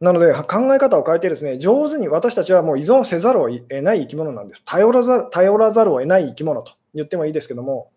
[0.00, 4.62] なので考え方を変えてですね、上手に私たちはもう依存せざるを得ない生き物なんです。
[4.64, 7.90] 頼らざる頼らざるを得ない生き物と言ってもいいですけども、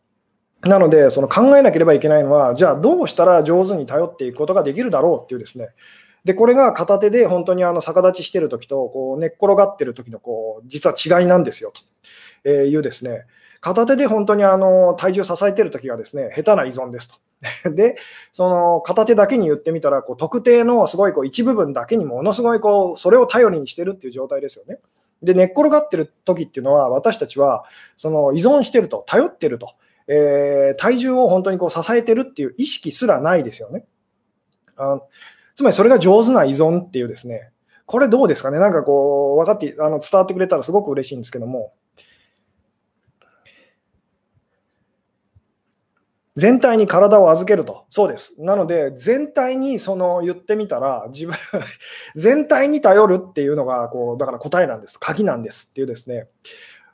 [0.63, 5.69] なので、その考えなければいけないのは、じゃあどうしたら上手に頼っていくことができるだろうっていうですね、
[6.23, 11.73] でこれが片手で本当にあの逆立ちしてるときとこう寝っ転がってるときのこう実は違いなんですよ
[12.43, 13.25] というですね、
[13.59, 17.15] 片手で本当にあの体重支えてるときがですね下手な依存ですと。
[17.71, 17.95] で、
[18.31, 24.79] その片手だけに言ってみたら、こう特定のすごいこう一部分だけにものすごいこうそれを頼りにしてるっていう状態ですよね。
[25.21, 27.65] で、寝っ転がってる時っていうのは、私たちは
[27.97, 29.73] その依存してると、頼ってると。
[30.07, 33.85] えー、体重を本当にこう支えてるっていう意識すらないですよね。
[34.75, 34.99] あ
[35.55, 37.51] つまりそれが上手な依存っていうですね、
[37.85, 41.73] これどうですかね、なんかこう、分かって、あの伝わってくれたらすごく嬉しいんですけども、
[46.35, 47.85] 全体に体を預けると。
[47.91, 48.33] そうです。
[48.39, 51.35] なので、全体にその言ってみたら、自分
[52.15, 54.99] 全体に頼るっていうのが、こう、だから答えなんです。
[54.99, 56.27] 鍵なんですっていうですね。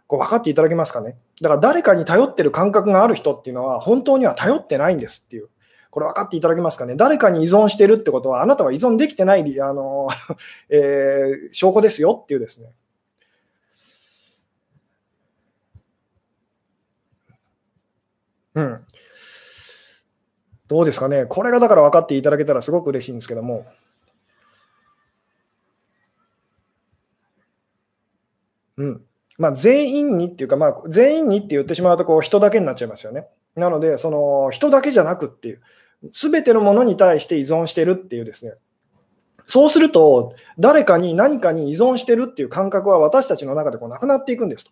[0.08, 1.16] こう分かっていただけますかね？
[1.42, 5.50] だから誰かに頼ってる感覚がある人っていうのは本当には頼ってないんですっていう。
[5.92, 6.96] これ分かっていただけますかね？
[6.96, 10.08] 誰かに依存してるってことはあなたは依存できてないあの、
[10.70, 12.72] えー、証拠ですよっていうですね。
[18.56, 18.86] うん。
[20.68, 21.26] どうですかね？
[21.26, 23.66] これがだから分かっていただけたらすごく嬉しいんですけども。
[28.78, 29.09] うん
[29.40, 33.26] まあ、全員にっていうか、まあ、全員にって言ってしまうとこう人だけになっちゃいますよね。
[33.56, 35.62] なので、その人だけじゃなくっていう、
[36.12, 38.54] すべてのものに対して依存してるっていうですね、
[39.46, 44.72] そうすると、誰かに何かに依存してるっていう感覚は私たちの中でこうなくなっていくんですと。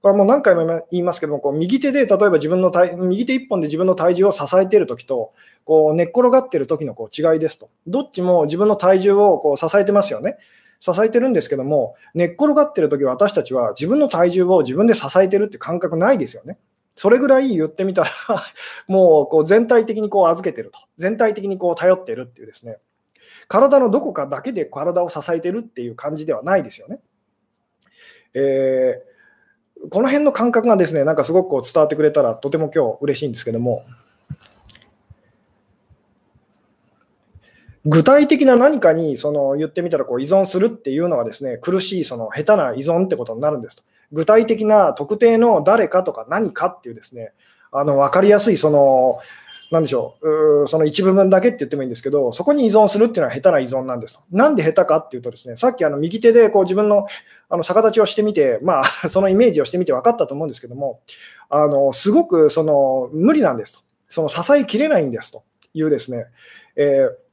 [0.00, 5.32] これはもう何回も言いますけども、こう右手で例えば自分の体、右手1本で自分の体重を支えているときと、
[5.64, 7.68] こう寝っ転がってるときのこう違いですと。
[7.86, 10.38] どっちも自分の体重をこう支えてますよね。
[10.80, 16.58] 支えてるんですけども、寝っ転がってるとき私たちは自分の体重を自分で支えてるって感覚ないですよね。
[16.96, 18.10] それぐらい言ってみたら
[18.86, 20.78] もうこう全体的にこう預けてると。
[20.96, 22.78] 全体的にこう頼ってるっていうですね。
[23.48, 27.00] 体のどこかだけで体を支えてるっていう感じではないですよね。
[28.34, 29.14] えー
[29.90, 33.84] この辺の感覚がですね、なんかすごくこう伝わってくれたらとても今日嬉しいんですけども、
[37.86, 43.82] 具体的な何かにその言ってみたらこう依存するっていうのはですね、苦しいその下手な依存ってことになるんですと。
[44.12, 47.32] 具体的な特定の誰かとか何かっていうですね、
[47.72, 49.18] あの分かりやすいその
[49.70, 54.22] なんでしょうその一部分だけって言ってもいいんですけど、そこに依存するっていうのは下手な依存なんですと。
[54.30, 57.06] なんで下手かっていうとですね、さっきあの右手でこう自分の
[57.50, 61.00] あの逆立ちをしてみて、まあ、 そのイメージをしてみて分かったと思うんですけども、
[61.50, 63.84] あのすごくその無理なんですと。
[64.08, 65.42] その支えきれないんですと
[65.74, 66.26] いうですね、
[66.76, 67.23] えー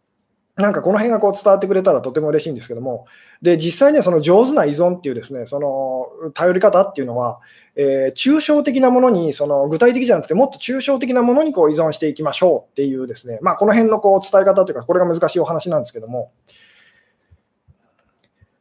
[0.57, 3.05] なんかこの辺がこう伝わってくれたらとても嬉しいんですけども、
[3.41, 7.39] で実際にはその上手な依存っていうですねその頼り方っていうのは、
[7.75, 16.31] えー、抽象的なものにその具体的じゃなくてもっと抽象的なものにこう依存していきましょうっていうですね、まあ、この辺のこう伝え方というかこれが難しいお話なんですけども、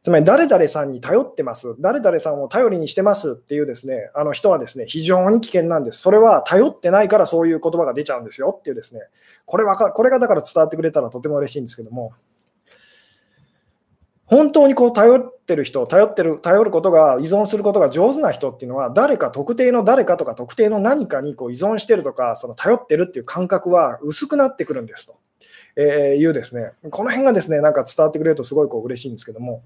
[0.01, 5.99] つまり誰々さんに頼ってます、誰々さんを頼りにしてますっていうですねあの人はですね非常に危険なんです。
[5.99, 9.01] それは頼ってないからそういう言葉が出ちゃうんですよっていうですね、
[9.45, 12.13] これはかこれがだから伝わってくれたらとても嬉しいんですけども、
[14.31, 25.17] 本当にこう頼ってる人、頼ってる、頼ることが、依存することが上手な人っていうのは、誰か特定の誰かとか特定の何かにこう依存してるとか、その頼ってるっていう感覚は薄くなってくるんですと。
[25.75, 29.63] えー、いうですね、この辺がですね、なんか伝わってくれるとすごいこう嬉しいんですけども。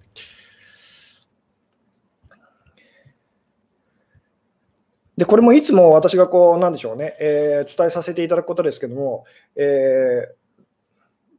[5.17, 10.44] で、これもいつも私がこう、なんでしょうね、えー、伝えさせていただくことですけども、えー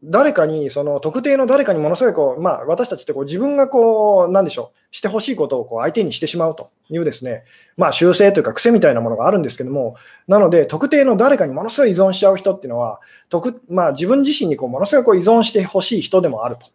[0.05, 7.45] 誰かに、その特定の誰かにものすごいこう、まあ、私たちってこう自分がこう、なんでしょう、してほしいことをこう相手にしてしまうというですね、
[7.77, 9.97] まあ、習性というか癖みたいなものがあるんですけども、
[10.29, 16.67] なので、特定の誰かにものすごい依存しちゃう人っていうのは、特まあ、自分自身にこうものすごいこう依存してほしい人でもあると。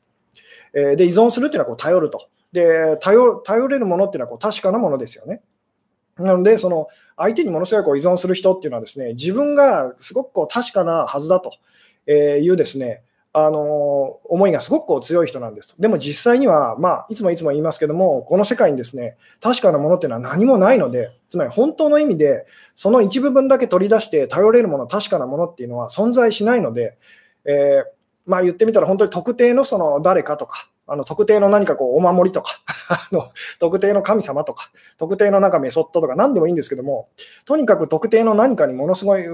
[0.74, 2.28] えー、で、依存するっていうのはこう頼ると。
[2.52, 5.42] で頼、頼れるものっていうのはこう確かなものですよね。
[6.18, 11.54] なので、その相手にものすごいこう依存する人っていうのはですね、自分がすごくこう確かなはずだと
[12.08, 15.82] いうですね、あの思いがすごくこう強い人なんですと。
[15.82, 26.98] でも実際には、まあ、いつもいつも言いますけども、この世界にですね確かなものっていうのは何もないので、つまり本当の意味で、その一部分だけ取り出して頼れるもの、確かなものっていうのは存在しないので、
[27.46, 27.86] えー、
[28.26, 33.24] まあ、言ってみたら本当に特定のその誰かとか、あの特定の何かこうお守りとか あの、
[33.60, 37.08] 特定の神様とか、特定のなんかメソッドとか何でもいいんですけども、
[37.46, 39.26] とにかく特定の何かにものすごい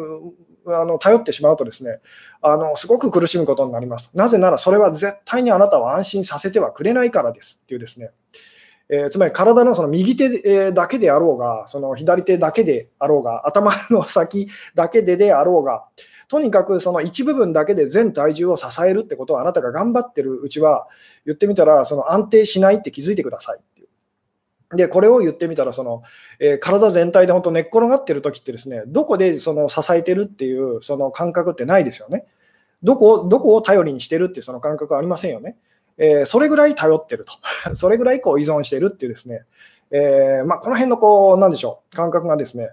[0.76, 2.00] あの頼ってしまうとですね
[2.42, 4.10] あの、すごく苦しむことになります。
[4.14, 8.12] なぜならそれは絶対にあなたを安心させてはくれないからですっていうですね。
[8.90, 15.86] えー、つまり体のその右手だけであろうが、その左手だけであろうが、頭の先だけでであろうが、
[16.30, 20.88] とにかくその一部分だけで全体重を支えるってことをあなたが頑張ってるうちは、
[21.26, 23.60] 言ってみたらその安定しないって気づいてください
[24.72, 26.04] で、これを言ってみたら、その、
[26.40, 32.26] えー、体全体で本当寝っ転がってる時ってですね、どこでその支えてるっていうその感覚ってないですよね。
[32.84, 35.56] どこをどこを頼りにしてるっていうその感覚はありませんよね。
[35.98, 37.34] えー、それぐらい頼ってると。
[37.76, 39.46] それぐらいこう依存してるっていうですね、
[39.92, 42.70] えー、まあ、この辺のこう、なんでしょう、感覚がですね、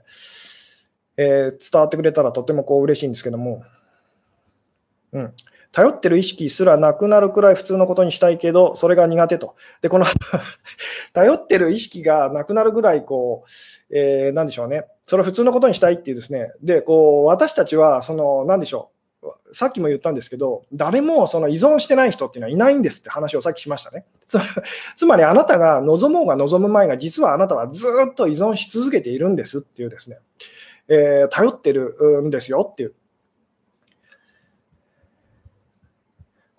[1.16, 3.62] え伝わってくれたらとてもこう嬉しいんですけども、
[5.12, 5.33] うん。
[5.74, 9.56] 頼ってる意識すらなくなるくらい普通のことにしたいけど、それが苦手と。
[9.82, 10.06] で、この
[11.12, 13.42] 頼ってる意識がなくなるぐらい、こ
[13.90, 14.84] う、えー、なんでしょうね。
[15.03, 16.53] それを普通のことにしたいっていうですね。
[16.62, 18.94] で、こう、私たちは、その、なんでしょう。
[19.53, 24.05] さっきも言ったんですけど、誰もその依存してない人っていうのはいないんですって話をさっきしましたね。
[24.94, 30.18] つまりあなたが望もうが望む前が、実はあなたはずっと依存し続けているんですっていうですね、
[30.86, 32.94] えー、頼ってるんですよっていう。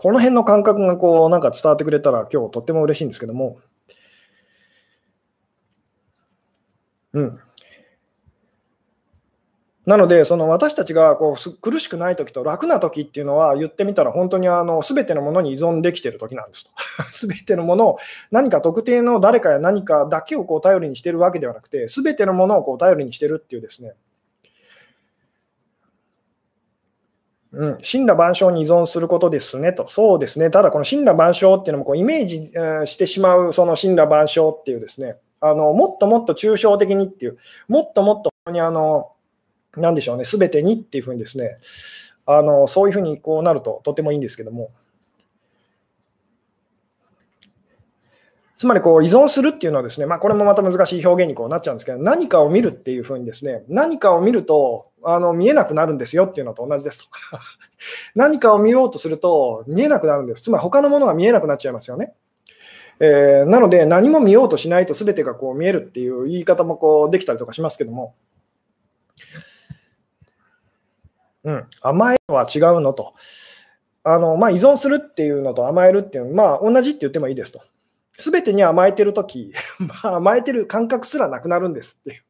[0.06, 3.58] この辺の感覚がこうなんか伝わってくれたら今日とっても嬉しいんですけども、
[7.14, 7.40] うん。
[9.88, 16.72] なので、その私たちがこう苦しくないときと楽なときっていうのは、言ってみたら本当にあの全てのものに依存できてるときなんですと。
[17.28, 17.98] 全てのものを
[18.30, 23.96] 何か特定の誰かや何かだけをこう頼りにしてるわけではなくて、全てのものをこう頼りにしてるっていうですね、
[27.58, 32.52] うん、神羅万象に依存することですねと、そうですね、ただこの神羅万象っていうのもこうイメージ
[32.90, 37.38] してしまう、その神羅万象っていうですね、あのもっともっと抽象的にっていう、
[37.68, 39.12] もっともっとにあの
[39.78, 41.58] なんでしょうね、すべてにっていうふうにですね、
[42.26, 44.72] あのそういうふうにこうなるととてもいいんですけども。
[48.56, 57.06] つまりこう依存するっていうのはですね、まあ、これもまた難しい表現にこうなっちゃうんですけど、何かを見るっていうふうにですね、何かを見るとあの見えなくなるんですよっていうのと同じですと。
[58.16, 60.44] 何かを見ようとすると見えなくなるんです。
[60.44, 62.14] つまり他のものが見えなくなっちゃいますよね。
[63.00, 68.16] えー、なので何も見ようとしないと全てがこう見えるっていう言い方もこうできたりとかしますけども、
[71.44, 73.14] うん、甘えは違うのと。
[74.08, 77.62] あのまあ、依存するっていうのと甘えるっていうのは、まあ、同じって言ってもいいですと。
[78.18, 79.52] すべてに甘えてるとき、
[80.04, 82.22] まあ、甘えてる感覚すらなくなるんですっていう。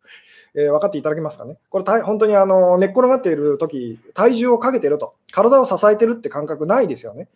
[0.56, 1.58] えー、分かっていただけますかね。
[1.70, 7.28] これ、本当にあの寝っ転がっているとき、体重をかけてると、体を支えてるって感覚ないですよね。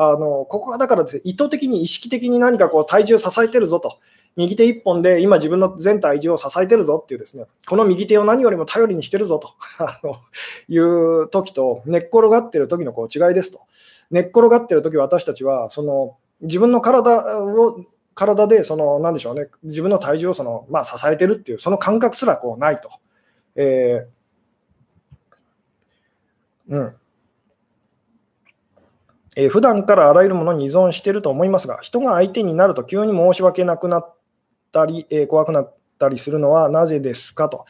[0.00, 3.98] あのここはだからです、ね、意図的に意識的に何かこう体重を支えてるぞと、
[4.36, 10.18] 右手1本で今自分の全体重を支えてるぞっていうですね、この右手を何よりも頼りにしてるぞと あの
[10.68, 13.60] いう時と、寝っ転がってる時のこう違いですと。
[14.12, 17.80] 寝っ転がってる時私たちは、その自分の体を
[18.18, 22.90] 体でその、なんでしょうね、自分の体重をその、まあ、支えてるっていう、その感覚すらこうないと。
[23.54, 26.94] えーうん
[29.36, 34.14] えー、普段からあらゆるものに依存していると思いますが、人が相手になると急に申し訳なくなっ
[34.72, 37.64] たり、えー、怖くなったりするのはなぜですかと。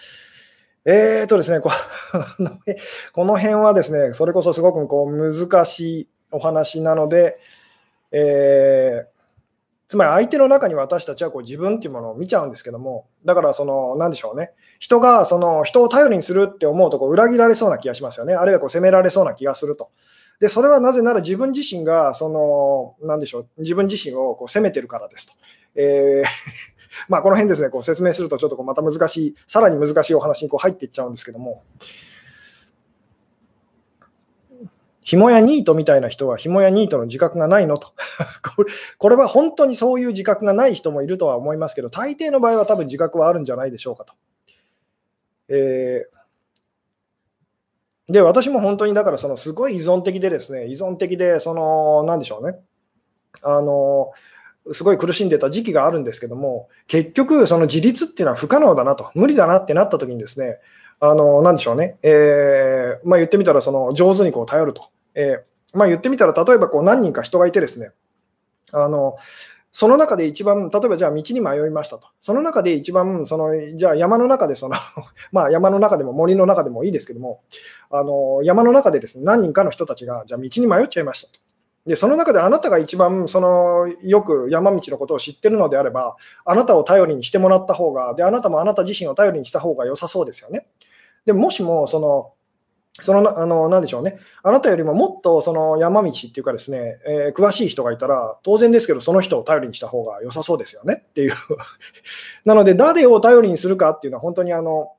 [0.87, 7.39] えーとですね、 この辺はですね、それこそすごくこう難しいお話なので、
[8.13, 9.18] えー、
[9.89, 19.91] つまり相手の中に私たちはこう自分っていうものを見ちゃうんですけども、だからその、なんでしょうね、人がその人を頼りにするって思うとこう裏切られそうな気がしますよね、あるいはこう責められそうな気がすると。
[20.41, 25.33] で、それはなぜなら自分自身が、その、なんでしょう、自分自身をこう責めてるからですと。
[25.75, 26.29] えー
[27.09, 31.63] まあ、この辺ですね、こう説明するとちょっとこうまた難しい、さらに難しいお話にこう入っていっちゃうんですけども、
[35.09, 37.79] 紐やニートみたいな人は紐やニートの自覚がないの？
[37.79, 37.95] と。
[38.99, 44.13] これは本当にそういう自覚がない人もいるとは思いますけど、大抵の場合は多分自覚はあるんじゃないでしょうかと。
[45.49, 46.19] えー
[48.13, 52.59] で、私も本当にだからそのすごい依存的でですね、依存的で、その、なんでしょうね、
[53.43, 54.13] あの、
[54.73, 60.59] すごい苦しんでた時期があるんですけども、結局、その自立っていうのは不可能だなと、無理だなってなった時にですね、
[61.01, 64.89] あの、なでしょうね、えー、まあ、言ってみたら、その上手にこう頼ると。
[65.19, 67.91] えー、まあ、言ってみたら、例えばこう何人か人がいてですね、
[68.73, 69.17] あの、
[69.73, 72.09] その中で一番、例えばじゃあ道に迷いましたと。
[72.21, 74.77] その中で一番、そのじゃあ山の中でその
[75.33, 77.43] まあ山の中でも森の中でもいいですけども、
[77.91, 81.41] あの山の中でですね、何人かの人たちが、じゃあ道に迷っちゃいましたと。
[81.87, 90.67] で、その中であなたが一番そのよく山道のことを知ってるのであれば、あなたを頼りにしてもらった方が、で、あなたもあなた自身を頼りにした方が良さそうですよね。
[91.25, 92.33] でもしも、その、
[93.01, 94.19] その、あの、なんでしょうね。
[94.43, 101.33] あなたよりももっとその山道っていうかですね、えー、詳しい人がいたら、当然ですけど、その人を頼りにした方が良さそうですよねっていう
[102.45, 104.93] なので、誰を頼りにするかっていうのは、本当にあの、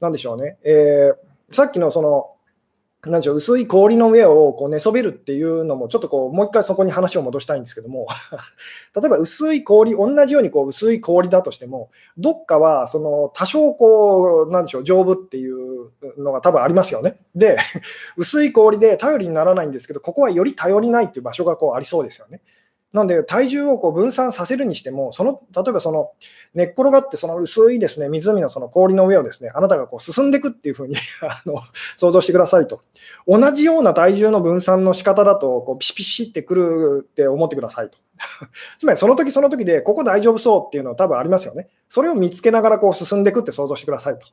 [0.00, 0.58] なんでしょうね。
[0.62, 2.35] えー、さっきのその、
[3.06, 8.06] なんでしょう薄い氷の上をこう寝そべるっていうのも、ちょっとこうもう一回そこに話を戻したいんですけども、
[8.94, 17.18] 例えば薄い氷、同じようにこう薄い氷だとしても、どっかはその多少こう、なんでしょう、丈夫っていうのが多分ありますよね。
[17.34, 17.58] で、
[18.16, 22.40] 薄い氷で頼りにならないんですけど、ここはより頼りないっていう場所がこうありそうですよね。
[22.96, 26.12] なので、体重をこう分散させるにしても、その例えばその
[26.54, 31.60] 寝っ転がって、その薄いですね湖のその氷の上をですねあなたがこう進んでいくっていうふうに あの
[31.96, 32.80] 想像してくださいと。
[33.28, 37.98] 同じような体重の分散の仕方だとこうピシピシってくるって思ってくださいと。
[38.78, 41.68] つまりその時その時で、ここ大丈夫そうっていうのは多分ありますよね。
[41.90, 44.26] それを見つけながらこう進んでいくって想像してくださいと。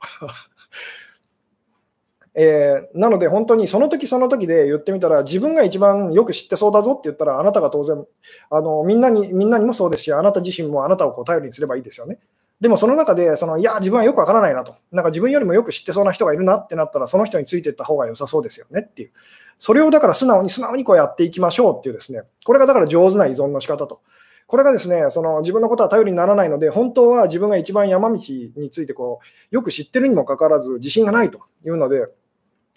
[2.36, 8.04] えー、なので本当にその時その時で言ってみたら自分が一番よく知ってそうだぞって言ったらあなたが当然
[8.50, 12.20] あのみんなにみんなにもそうですしあなた自身もあなたをこう頼りにすればいいですよね。
[12.60, 19.12] でもその中でそのいや自分はよくわからないなとなんか自分よりもよく知ってそうな人がいるなってなったらその人についていった方が良さそうですよねっていう
[19.58, 24.02] それをだから素直に素直にこうやっていきましょうっていうですねこれがだから上手な依存の仕方と。
[24.46, 32.08] これがですね、その自分のことは頼りにならないので、本当は自分が一番山道についてこうよく知ってるにもかかわらず自信がないというので、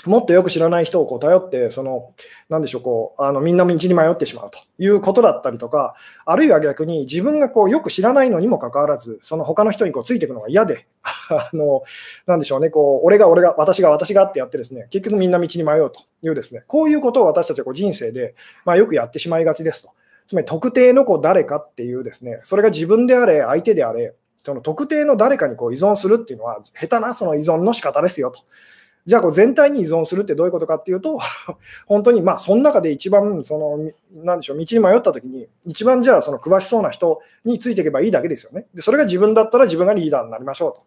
[0.05, 2.13] もっとよく知らない人をこう頼って、その、
[2.49, 11.83] なんでしょう、こう、あの、みんな道に迷ってしまうということだったりとか、あるいは逆に自分がこう、よく知らないのにもかかわらず、その他の人にこう、ついていくのが嫌で、 あの、
[12.27, 18.35] なんでしょうね、こう、俺が、俺が、私が、私がってやってですね、結局みんな道に迷うというですね、こういうことを私たちはこう人生で、
[18.65, 19.91] まあ、よくやってしまいがちですと。
[20.27, 28.43] つまり特定のこう誰かっていうですね、それが自分であれ、相手であれ、その特定の誰かにこう依存するっていうのは、下手なその依存の仕方ですよと。
[29.07, 31.21] じゃあこう全体に依存するってどういうことかっていうと、
[31.87, 33.79] 本当にまあその中で一番その、
[34.25, 38.67] なんでしょう、道に迷った時に、一番じゃあその詳しそうな人についていけばいいだけですよね。
[38.75, 40.81] でそれが自分だったら自分がリーダーになりましょうと。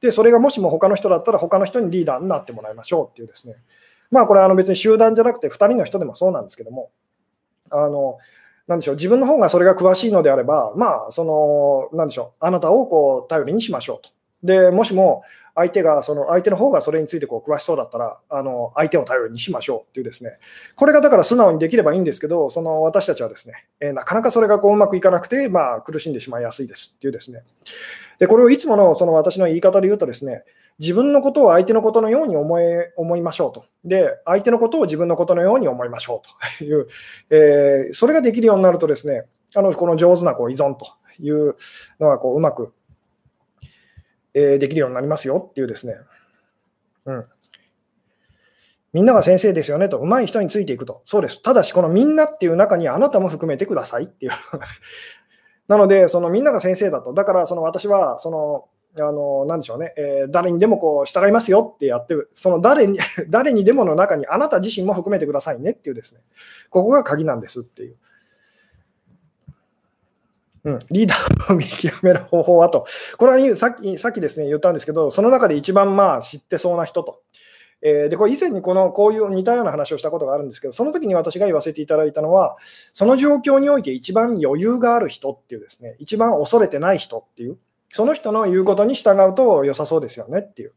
[0.00, 3.56] で、それがもしも他の人だったら他の人にリーダーになってもらいましょうっていうですね。
[4.12, 6.90] まあこれはあの別に集団じゃなくて2人の人でもそうなんですけども、
[7.70, 8.18] あの、
[8.66, 14.10] なんでしょう、自分の方がそれが詳しいのであれば、まあ、その、なんでしょう、あなたをこう頼りにしましょうと。
[14.42, 15.22] で、もしも
[15.54, 20.38] 相手が、その相手の方がそれについてこう詳しそうだったら、あの相手を頼りにしましょうっていうですね、
[20.74, 27.42] これがだから素直にできればいいんですけど、その私たちはですね、えー、なかなかそれがこううまくいかなくて、まあ、苦しんでしまいやすいですっていうですね。
[28.18, 30.42] で、これをいつものその私の言い方で言うとですね、
[30.80, 32.64] 自分のことを相手のことのように思い
[32.96, 33.64] 思いましょうと。
[33.84, 36.88] で、相手のことを自分のことのように思いましょうという、
[37.30, 39.24] えー、それができるようになるとですね、
[39.54, 40.86] あのこの上手なこう依存と
[41.20, 41.54] いう
[42.00, 42.72] のがこううまく
[44.34, 45.96] えー、できるようになりますよっていうですね。
[47.06, 47.24] うん。
[48.92, 51.02] みんなが先生ですよねと、上手い人についていくと。
[51.04, 51.42] そうです。
[51.42, 54.32] ただし、このみんなっていう中にあなたも含めてくださいっていう
[55.66, 57.12] なので、そのみんなが先生だと。
[57.12, 66.20] だから、その私は、その、あの、なんでしょうね、えー、誰にでもこう従いますよってやって、その誰に、 誰にでもの中にあなた自身も含めてくださいねっていうですね、
[66.70, 67.96] ここが鍵なんですっていう。
[70.64, 72.86] うん、リーダーを見極める方法はと、
[73.18, 77.20] これはさっきさっきですね言ったんですけど、その中で一番まあ知ってそうな人と。
[77.86, 82.56] えー、でこれ以前にこのこういう似たような話をしたことがあるんですけど、その時に私が言わせていただいたのは、
[82.94, 87.58] その状況において一番余裕がある人っていうですね、一番恐れてない人っていう、
[87.90, 90.72] その人の言うことに従うと良さそうですよねっていう。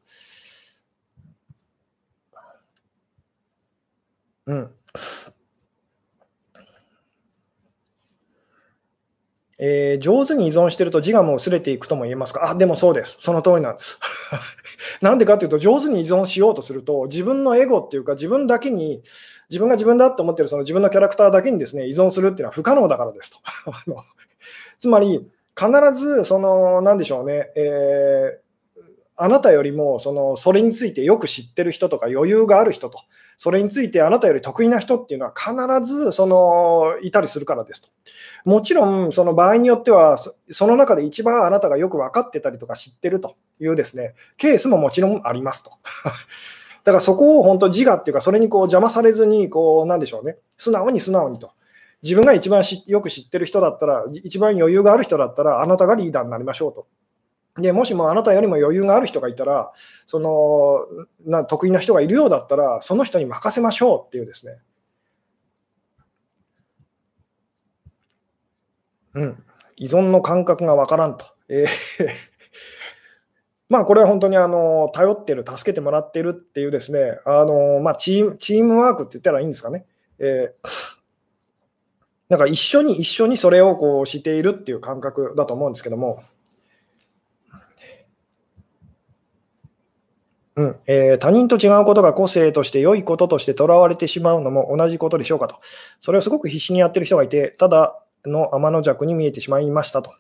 [4.47, 4.71] うん。
[9.59, 12.51] えー、上手に依存してると自我も薄れていくとも言えますか？
[12.51, 13.17] あ、でもそうです。
[13.19, 13.99] その通りなんです。
[15.01, 19.01] なんでかっていうと、上手に依存しようとすると、自分のエゴっていうか、自分だけに、
[19.49, 23.37] 自分が自分だと思ってるその自分のキャラクターだけにですね、依存するっていうのは不可能だからですと。
[24.79, 28.46] つまり、必ず、その、なんでしょうね、えー
[29.19, 32.99] あなたよりもそのそれについてよく知ってる人とか余裕がある人と、
[33.35, 35.53] それについてあなたより得意な人っていうのは必
[35.85, 37.89] ずそのいたりするからですと。
[38.45, 45.71] もちろん、その場合によっては、その中で一番あなたがよく分かってたりとか知ってるというですね、ケースももちろんありますと。
[46.85, 51.51] だからそこを本当自我っていうか、それにこう邪魔されずに、こう、なんでしょうね、素直に素直にと。
[52.03, 56.87] 自分が一番よく知ってる人だったら、一番余裕がある人だったら、あなたがリーダーになりましょうと。
[57.57, 59.71] でもしもあなたよりも余裕がある人がいたら、
[60.05, 60.85] その
[61.25, 64.59] な得意な人がいるようだったら、その人に任せましょうっていうですね。
[69.15, 69.43] うん、
[69.77, 71.25] 依存の感覚がわからんと。
[71.49, 71.67] えー
[73.69, 79.85] まあこれは本当にあの頼ってる、助けてもらってるっていうですね、あのまあ、チームチームワークって言ったらいいんですかね。
[80.19, 80.97] えー
[82.29, 86.23] なんか一緒に一緒にそれをこうしているっていう感覚だと思うんですけども、
[90.57, 95.59] うんえー、他人と違うことが個性として良いこととしてとらわれてしまうのも同じことでしょうかと。
[96.01, 100.11] それをすごく必死にやってる人がいて、ただの天の弱に見えてしまいましたと。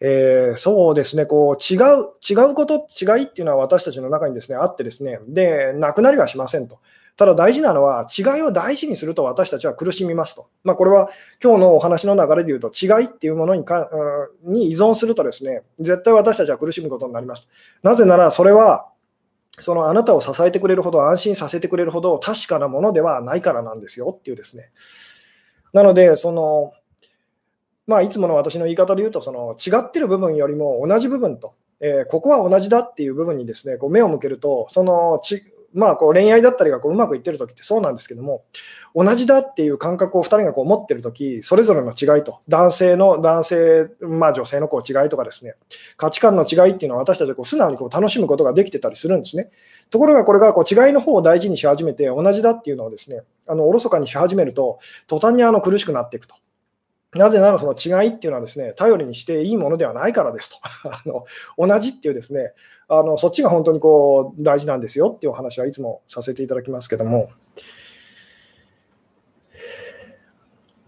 [0.00, 6.78] えー、そうですね、こう違う、違うこと、違いっていうのは私たちの中にですね、あってですね、で、なくなりはしませんと。
[7.16, 10.48] ただ大事なのは、違いを大事にすると私たちは苦しみますと。
[10.64, 11.10] まあ、これは
[11.42, 13.88] 今日のお話の流れで言うと、違いっていうものにか
[14.44, 17.48] に依存するとですね、絶対私たちは苦しむことになります。
[17.82, 18.88] なぜなら、それは
[19.58, 24.70] そのあなたを支えてくれるほど、安心させてくれるほど確かなものではないからなんですよっていうですね。
[25.72, 26.72] なので、その、
[27.86, 35.42] まあ、いつもの私の言い方で言うと、その違ってる部分よりも同じ部分と、えー、ここは同じだっていう部分にですね、こう目を向けると、そのち
[35.74, 38.44] まあ、こう恋愛だったりがこううまくいってる時ってそうなんですけども、
[38.94, 45.54] 同じだっていう感覚を2人がこう持ってる時それぞれの違いと、男性の男性、まあ、女性のこう違いとかですね、
[45.96, 49.50] 価値観の違いっていうのは私たちこう素直にこう楽しむことができてたりするんですね。
[49.90, 56.34] ところがこれがこう違いの方を大事にし始めて、同じだっていうのをですね、あのおろそかにし始めると、途端にあの苦しくなっていくと。
[57.14, 60.56] なぜならその違いっていうのはですね、頼りにしていいものではないからですと。
[60.90, 61.26] あの
[61.58, 62.52] 同じっていうですね、
[62.88, 67.28] あのそっちが本当にこう大事なんですよっていうお話はいつもさせていただきますけども、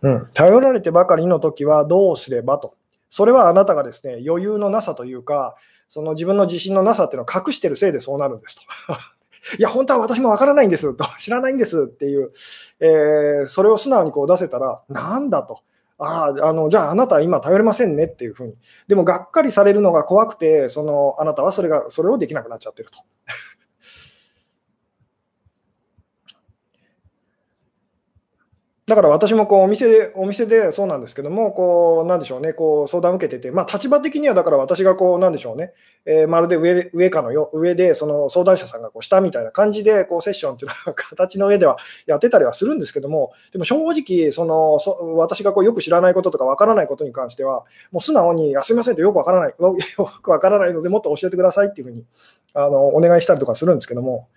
[0.01, 2.75] うん、頼られてばかりの時はどうすればと。
[3.11, 5.57] それはあなたがですね、余裕のなさというか、
[5.89, 8.62] その自分の自信のなさっていうのを隠してるせいでそうなるんですと。
[9.59, 12.33] いや、本当は私もわからないんですと、知らないんですっていう、
[12.81, 15.61] えー、それを素直にこう出せたら、なんだと。
[15.99, 18.55] ああ、あの、じゃああなたは今頼れませんねっていうふうに。
[18.88, 22.99] でも、がっかりされるのが怖くて、その、あなたはそれが、それをできなくなっちゃってると。
[28.87, 35.72] だから私もこうお店でお店でそうなんですけども、こうなんでしょうね、こう相談を受けてて、まあ、立場的にはだから私がこうなんでしょうね、
[36.05, 52.05] えー、まるで上上かのよ上でその相談者さんがこう下みたいな感じでこうセッションっていうのは形の上ではやってたりはするんですけども、でも正直そのそ、私がこうよく知らないこととかわからないことに関しては、もう素直に、あすみませんとよくわからない、 よくわからないので、もっと教えてくださいっていうふうに
[52.53, 54.28] あのお願いしたりとかするんですけども。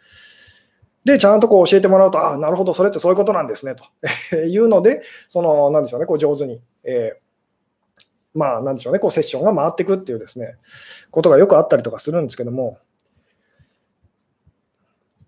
[1.08, 3.86] で、ちゃんとこう教えてもらうと、あなるほど、それってそういうことなんですね、と
[4.36, 7.98] いうので、その、なんでしょうね、こう上手に、えー、
[8.34, 10.58] まあ、なんでしょうね、こうセッションが回っていくっていうですね、
[11.10, 12.78] ことがよくあったりとかするんですけども、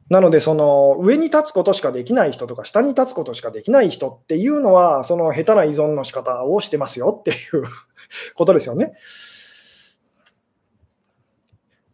[0.09, 7.63] なので、その上に立つことしかできない人とか、下に立つことしかできない人っていうのは、その下手な依存の仕方をしてますよっていう
[8.36, 8.97] ことですよね。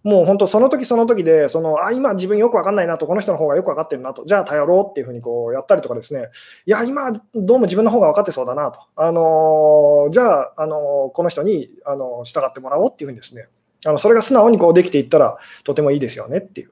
[0.06, 6.30] もう本当その時その時で、そのあ今自分よく分かんないなと、この人の方がよく分かってるなと、じゃあ頼ろうっていうふうにこうやったりとかですね、
[6.68, 13.48] いや、今どうも自分の方が分かってそうだなと、あのじゃあ、あのこの人にあの従ってもらおうっていうふうにですね、
[13.84, 16.72] あのそれが素直にこうできていったらとてもいいですよねっていう。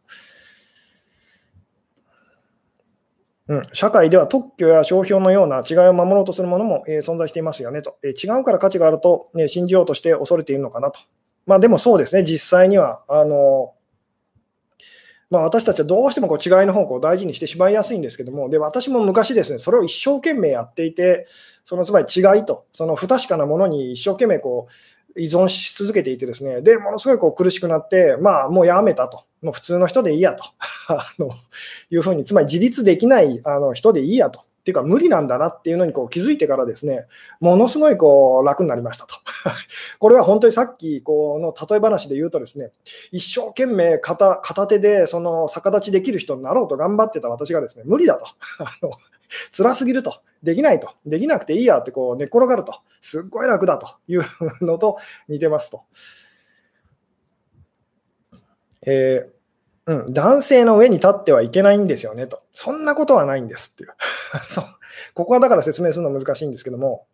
[3.48, 11.00] うん、社会では特許や商標のような違いを守ろうとするものも、え、存在していますよねと、え、違うから価値があると、ね、信じようとして恐れているのかなと。
[11.46, 13.74] まあ、でもそうですね、実際には、あの
[15.30, 21.26] まあ、私たちはどうしてもこう違いの方向を大事にしてしまいやすいんですけども、で私も昔ですね、それを一生懸命やっていて、
[21.66, 30.44] そのつまり違いと、その不確かなものに一生懸命こう依存し続けていてですね、で、ものすごいこう苦しくなって、まあ、もうやめたと、もう普通の人でいいやと。
[30.90, 31.32] あの
[31.90, 34.42] いうふうに、つまり自立できないあの人でいいやと。
[34.64, 37.06] っていうか無理なんだなっていうのにこう気づいてからですね、
[37.42, 39.16] ものすごいこう楽になりましたと。
[40.00, 42.72] これは本当にさっきこの例え話で言うとですね、
[43.12, 48.26] 一生懸命片片手でその逆立ちできる人になろうと頑張ってた私がですね、無理だと。
[48.64, 48.92] あの
[49.52, 50.22] 辛すぎると。
[50.42, 50.92] できないと。
[51.06, 52.74] できなくていいやってこう寝っ転がると。
[53.02, 54.24] すっごい楽だという
[54.62, 54.98] のと
[55.28, 55.84] 似てますと。
[58.86, 59.43] えー
[59.86, 62.42] うん、男性の上に立ってはいけないんですよねと。
[62.52, 63.90] そんなことはないんですっていう。
[64.48, 64.66] そう
[65.14, 67.06] ここはだから説明するの難しいんですけども、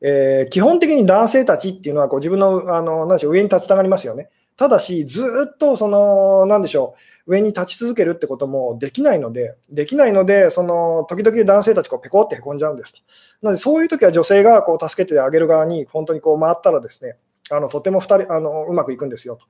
[0.00, 4.28] えー、基本的に男性たちっていうのはこう自分のあのなんでしょう上に立ちたがりますよね。
[4.58, 5.24] ただし、ず
[5.54, 12.98] っとその、なんでしょう、上に立ち続けるってこともできないので、できないので、その時々男性たちこうペコってへこんじゃうんですと。
[13.40, 17.14] なので、そういう時は女性がこう助けてあげる側に本当にこう回ったらですね、
[17.52, 19.46] あのとても2人あのうまくいくんですよと。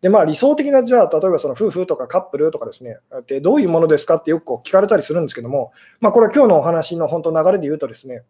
[0.00, 8.22] で、まあ、理想的な、じゃあ、例えばその夫婦とかカップルとかですね、でどういうものですかってよく聞かれたりするんですけども、まあ、これは今日のお話の本当流れで言うとですね、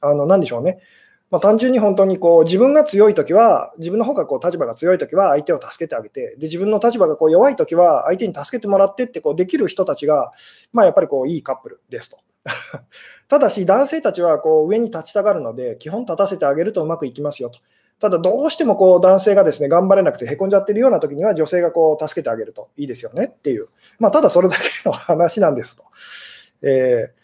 [0.00, 0.80] あの、なんでしょうね。
[1.30, 10.32] まあ、単純に本当にこう自分が強いときは、自分の方がこう立場が強いときは相手を助けてあげて、で自分の立場がこう弱いときは相手に助けてもらってってこうできる人たちが、
[10.72, 12.18] まあ、やっぱりこういいカップルですと。
[13.28, 17.60] ただし、男性たちはこう上に立ちたがるので、基本立たせてあげるとうまくいきますよと。
[18.00, 25.84] ただ、どうしてもこう男性がですね頑張れなくてへこんじゃってるような時には、女性がこう助けてあげるといいですよねっていう、まあ、ただそれだけの話なんですと。
[26.62, 27.20] えー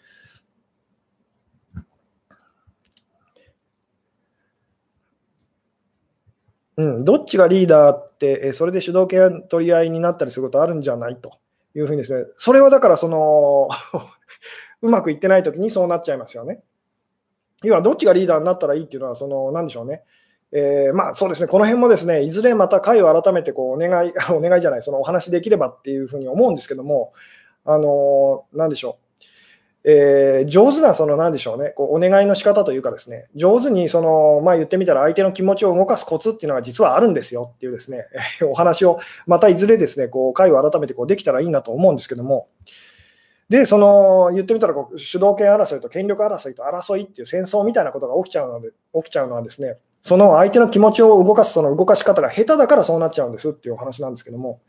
[6.77, 11.39] うん、どっちがリーダーって、えそれで主導権取り合いになったりすることあるんじゃないと
[11.73, 13.67] いうふうにですね、それはだからその
[14.83, 16.61] うまくいってないときにそうなっちゃいますよね。
[17.63, 20.03] 要はどっちがリーダーになったらいいっていうのは、その、なんでしょうね。
[20.51, 27.11] えー、まあそうですね、この辺もですね、いずれまた会を改めてこうお願い、 お願いじゃない、そのお話できればっていうふうに思うんですけども、
[27.65, 29.07] あのー、なんでしょう。
[29.89, 38.05] えー、上手な、その、なんでしょうね、こうお願いの仕方というかですね、上手に、その、まあ言ってみたら相手の気持ちを動かすコツっていうのが実はあるんですよっていうですね、
[38.43, 42.47] お話を、またいずれですね、こう、会を改めてこうできたらいいなと思うんですけども、
[43.49, 49.77] で、その言ってみたらこう主導権争いと権力争いと争いっていう戦争みたいなことが起きちゃうので起きちゃうのはですね、
[50.07, 54.61] その相手の気持ちを動かすその動かし方が下手だからそうなっちゃうんですっていうお話なんですけども。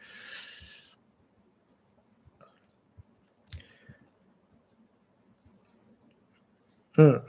[6.97, 7.22] うん、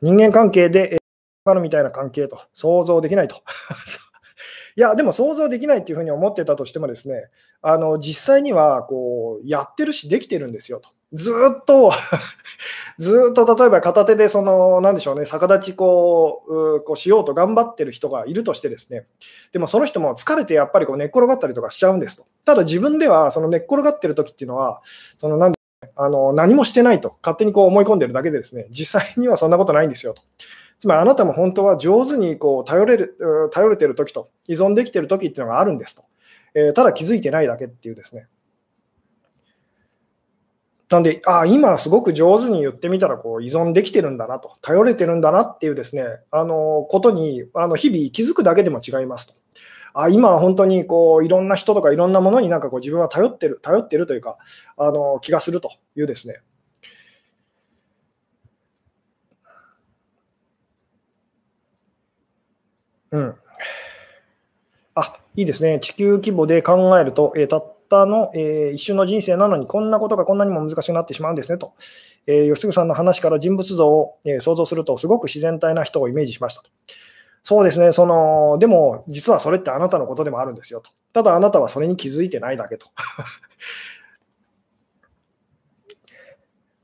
[0.00, 0.98] 人間関係で
[1.44, 3.42] 今のみたいな関係と、想像できないと。
[4.76, 7.28] いや、でも想像できないっていうふうに思ってたとしてもですね、
[7.60, 10.90] あの実際にはこうやってるし、できてるんですよと。
[11.12, 11.90] ずっと
[12.98, 19.06] ずっと例えば片手でその、なんでしょうね、逆立ちこうこうしようと頑張ってる人がいるとしてですね、
[19.52, 22.24] でもその人も疲れてやっぱりこう寝っ転がったりとかしちゃうんですと。
[22.44, 24.82] ただ自分ではその寝っ転がってる時っていうのは、
[25.16, 25.52] そのなん
[25.96, 30.22] あの何もしてないと勝手にこう思い込んでるだけでですね、実際にはそんなことないんですよと。
[30.78, 33.16] つまりあなたも本当は上手にこう頼れる
[33.52, 36.04] 頼れてる時と依存できてる時っていうのがあるんですと。
[36.54, 38.26] えー、ただ気づいてないだけっていうですね。
[40.90, 49.34] なんで、あ今すごく上手に言ってみたらこう依存できてるんだなと、頼れてるんだなっていうですね、あのことにあの日々気づくだけでも違いますと。
[49.94, 54.38] あ今は本当にこういろんな人とかいろんなものになんかこう自分は頼ってる、頼ってるというか、
[54.76, 56.40] あの気がするというですね。
[63.10, 63.34] うん。
[64.94, 65.78] あいいですね。
[65.80, 71.74] 地球規模で考えると、えー、たったの、えー、一瞬の人生なのに、こんなことがこんなにも難しくなってしまうんですねと。
[72.26, 76.70] えー、吉嗣さんの話から人物像を、えー、想像すると、すごく自然体な人をイメージしましたと。
[77.42, 80.90] そうですね、そのでも実はそれってあなたのことでもあるんですよと。
[81.12, 82.88] ただあなたはそれに気づいてないだけと。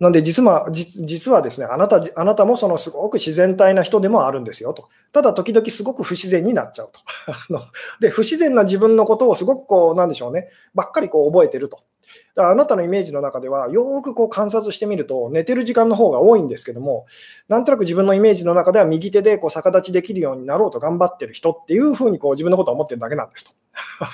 [0.05, 4.91] なんで実は実はですねあなた、あなたもそのすごく自然体な人でもあるんですよと。
[5.13, 7.01] ただ時々すごく不自然になっちゃうと。
[8.01, 11.79] で不自然な自分のことをすごくこうなんでしょうね、ばっかりこう覚えてると。
[12.35, 17.07] だからあなたのイメージの中では、よくこう観察してみると、寝てる時間の方が多いんですけども、
[17.49, 23.53] なんとなく自分のイメージの中では右手でこう逆立ちできるようになろうと頑張ってる人っていうふうにこう自分のことを思ってるだけなんですと。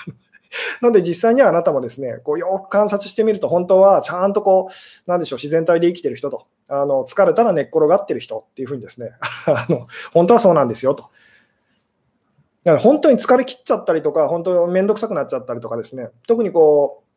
[0.81, 9.13] なので実際にはあなたもですね、こうよく観察してみると、本当はちゃんとこう、なんでしょう、自然体で生きてる人と、あの疲れたら寝っ転がってる人っていうふうにですね、
[9.47, 11.05] あの本当はそうなんですよと。
[12.65, 17.11] だから本当に疲れ切っちゃったりとか、本当に面倒くさくなっちゃったりとかですね、特にこう、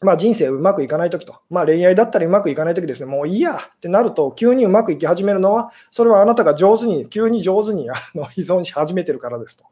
[0.00, 9.64] まあ、人生うまくいかないときと、まあ、恋愛だったりうまくいかないときですね、もういいやってなると、急にうまくいき始めるのは、それはあなたが上手に、急に上手にあの依存し始めてるからですと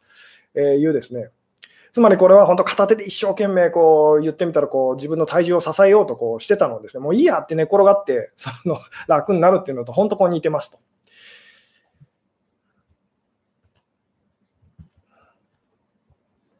[0.57, 1.29] えいうですね、
[1.97, 8.77] つまりこれは本当片手で一生懸命こう言ってみたらこう自分の体重を支えようとこうしてたのですね、もういいやって寝転がってその
[9.09, 10.79] 楽になるっていうのと本当こう似てますと。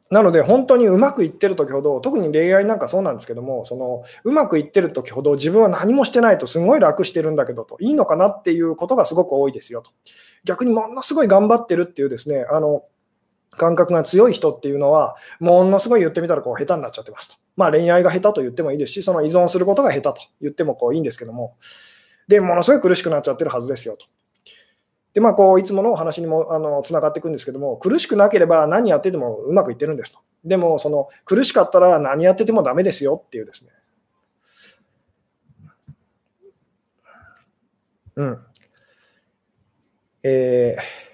[0.09, 9.91] なので、本当にうまくいってる時ほど、特に恋愛なんかそうなんですけども、そのうまくいってる時ほど、自分は何もしてないと、すごい楽してるんだけどと、いいのかなっていうことがすごく多いですよと。
[10.45, 12.85] 逆にものすごい頑張ってるっていうですね、あの
[13.57, 17.35] 感覚が強い人っていうのは、ものすごい言ってみたらこう下手になっちゃってますと。
[17.55, 21.55] まあ、恋愛が下手と言ってもいいですし、その依存することが下手と言ってもこういいんですけども、
[22.27, 24.05] で、ものすごい苦しくなっちゃってるはずですよと。
[25.13, 30.19] で、まあ、こういつものお話にもあのつながっていくんですけども、苦しくなければ何やっててもうまくいってるんですと。
[30.45, 33.71] でも、その苦しかったら何やっててもダメですよっていうですね。
[38.17, 38.39] うん。
[40.23, 41.06] えー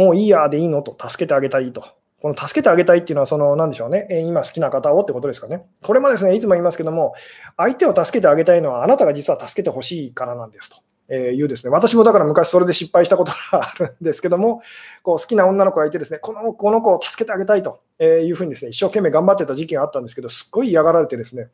[0.00, 1.84] もういいやでいいのと、助けてあげたいと。
[2.22, 5.66] この助けてあげたいっていうのは、その、なんでしょうね、今好きな方をってことですかね。
[5.82, 7.12] これもですね、いつも言いますけども、
[7.58, 10.78] 相手を助けてあげたいのは、あなたが実は助けてほしいからなんですと。
[11.10, 14.62] えーいうですね、私もだから昔それで失敗したことがあるんですけども、
[15.02, 21.48] こう好きな女の子がいてですね、このこの子を助けてあげたいというふうにですね、一生懸命頑張ってた時期があったんですけど、すっごい嫌がられてですね、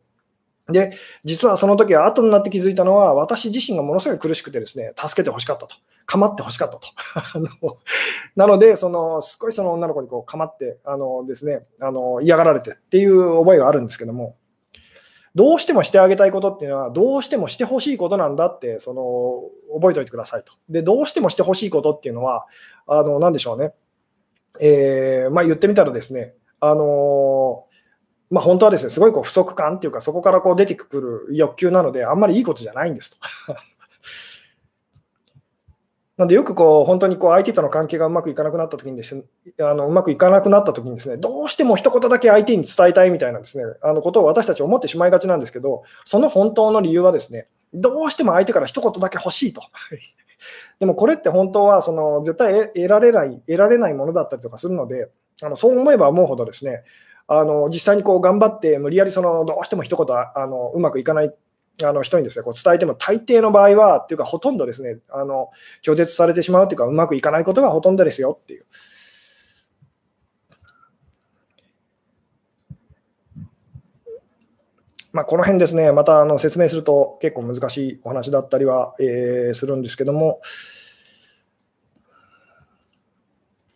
[0.68, 0.92] で、
[1.24, 5.76] 実はその時は後になって気づいたのは、私自身がものすごい苦しくてですね、助けてほしかったと。
[6.06, 6.88] 構ってほしかったと。
[8.36, 14.36] なので、その、すごいその女の子にこう構って、あのですね、あの嫌がられてっていう覚えがあるんですけども、
[15.36, 19.42] どうしてもしてあげたいことっていうのは、どうしてもしてほしいことなんだって、その、
[19.74, 20.54] 覚えておいてくださいと。
[20.68, 22.46] で、どうしてもしてほしいことっていうのは、
[22.86, 23.74] あの、なんでしょうね。
[24.60, 27.66] えー、まあ言ってみたらですね、あの
[28.30, 33.18] まあ、本当はですね、すごいこう不足感っていうか、そこからこう出てくる欲求なので、あんまりいいことじゃないんですと。
[36.16, 39.24] なんでよくこう本当にこう相手との関係がうまくいかなくなった時にですね、
[39.60, 49.60] あのうまくいかなくなった時にですね、どうしても一言だけ相手に伝えたいみたいなですね、あのことを私たち思ってしまいがちなんですけど、その本当の理由はですね、どうしても相手から一言だけ欲しいと。
[50.80, 55.10] でもこれって本当はその絶対得られない得られないものだったりとかするので、
[55.42, 56.82] あのそう思えば思うほどですね、
[57.28, 61.34] あの実際にこう頑張って無理やりそのどうしても一言あのうまくいかない
[61.84, 65.50] あの人にですねこう伝えても大抵の場合はっていうかほとんどですねあの
[65.82, 68.66] 拒絶されてしまうというかうまくいかないことがほとんどですよっていう。
[75.12, 80.42] まあ、この辺ですね、またあの説明すると結構難しいお話だったりは、えー、するんですけども、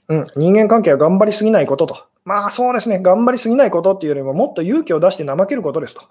[0.09, 2.10] うん、人間関係は頑張りすぎないことと。
[2.31, 6.03] まあそうですね、頑張りすぎないことっていうよりも、もっと勇気を出して怠けることですと。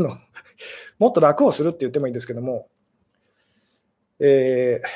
[0.98, 2.70] もっと楽をするって言ってもいいんですけども、
[4.18, 4.88] えー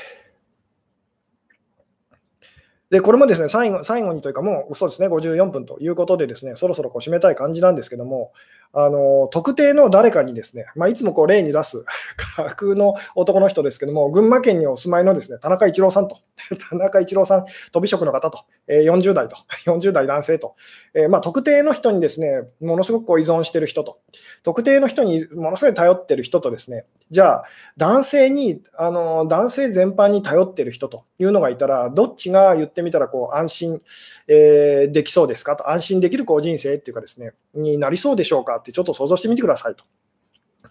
[2.88, 8.32] で、これもですね、最後最後にというか、もうそうですね、54分ということで、ですねそろそろこう締めたい感じなんですけども、
[8.74, 11.84] あの特定の誰かにですね、まあ、いつもこう例に出す
[12.36, 16.16] 架空の男の人ですけども、群馬県にお住まいのですね田中一郎さんと、
[16.70, 20.54] 田中一郎さん、飛び職の方と、えー、40代と、 40代男性と、
[20.94, 23.98] えー、まあ、特定の人にですねものすごくこう依存してる人と、
[24.42, 27.44] 特定の人にものすごい頼ってる人とですね、じゃあ、
[27.76, 33.82] 男性に、あの男性全般に頼ってる人というのがいたら、どっちが言ってみたらこう安心、
[34.28, 39.84] えー、できそうですかと、安心できるこう人生っていうかですね、になりそうでしょうかってちょっと想像してみてくださいと。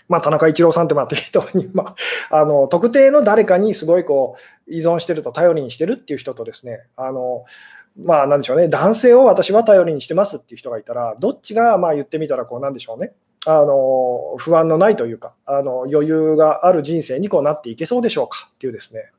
[0.08, 1.96] まあ、田中一郎さんってまあ適当に、まあ、
[2.42, 4.36] あの特定の誰かにすごいこ
[4.68, 7.46] う依存してると頼りにしてるっていう人とですねあの
[7.98, 13.14] まあなんでしょうね男性を私は頼りにしてますっていう人がいたらどっちがまあ言ってみたらこうなんでしょうね
[13.46, 19.12] あの不安のないというかあの余裕がある人生にこうなっていけそうでしょうかっていうですね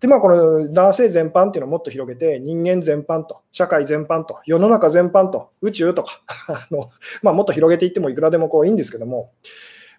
[0.00, 6.88] で、まあ、この男性全般っていうのをもっと広げて、人間全般と、社会全般と、世の中全般と、宇宙とか あの、
[7.22, 9.32] まあ、もっと広げていってもいくらでもこういいんですけども、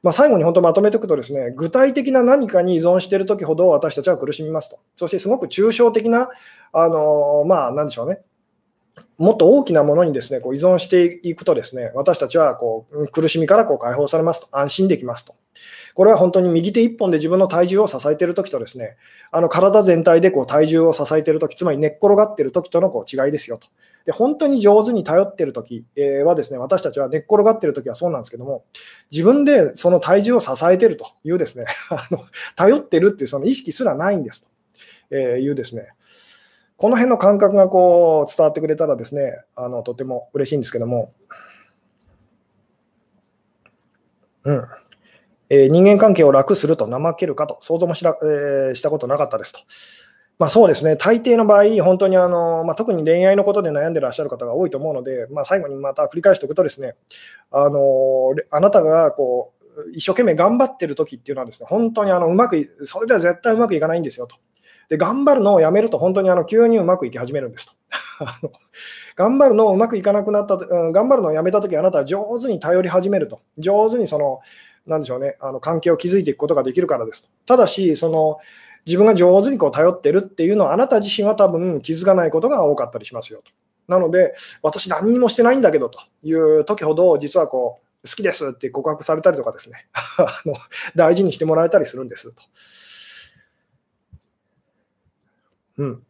[0.01, 4.79] まあ、最後に本当まとめておくとですね、具体的な何かに依存しているときほど私たちは苦しみますと。
[4.95, 6.29] そしてすごく抽象的な、
[6.71, 8.21] あのまあ、なんでしょうね、
[9.17, 15.35] もっと大きなものにですねこう依存していくとですね私たちはこう苦しみからこう解放されますと安心できますと。
[15.95, 18.95] これは本当に右手1本で自分の体重を支えているときとですね
[19.31, 23.67] あの体全体でこう体重を支えているときつまり寝っ転がっているときとのこう違いですよと。
[24.05, 25.85] で本当に上手に頼っているとき
[26.25, 28.63] はですね私たちは寝っ転がっているときはそうなんですけども
[29.11, 32.23] 自分でその体重を支えているというですね あの
[32.55, 34.47] 頼っているっていうその意識すらないんです
[35.09, 35.89] というですね
[36.80, 41.11] この辺の感覚がこう伝わってくれたらですね、あのとても嬉しいんですけども、
[44.45, 44.63] うん
[45.49, 49.59] えー、人間関係を楽すると怠けるかと想像もしら、えー、したことなかったですと。
[50.38, 56.95] まあ、そうですね、大抵の場合、本当にあの、まあ、特に恋愛のことで悩んでらっしゃる方が多いと思うので、まあ、最後にまた繰り返しておくとですね、
[57.51, 64.38] あのあなたがこう一生懸命頑張ってる時っていうのはですね、本当にあのうまく、それでは絶対うまくいかないんですよと。
[64.89, 67.73] で、頑張るのをやめると本当にあの急にうまくいき始めるんですと。
[69.15, 73.39] 頑張るのをうまくいかなくなった、うん、頑張るのをやめたとき、あなたは上手に頼り始めると。
[73.57, 74.39] 上手にその、
[74.87, 77.29] なんでしょうね、あの関係を築いていくことができるからですと。
[77.45, 78.39] ただし、その、
[78.85, 83.51] 自分が上手にこう頼ってるっていうのは、あなた自身は多分気づかないことが多かったりしますよと。
[83.87, 84.33] なので、
[84.63, 89.87] 私何にもしてないんだけどという時ほど、実はこう、好きですって告白されたりとかですね、
[90.17, 90.55] あの
[90.95, 92.41] 大事にしてもらえたりするんですと。
[95.86, 96.09] う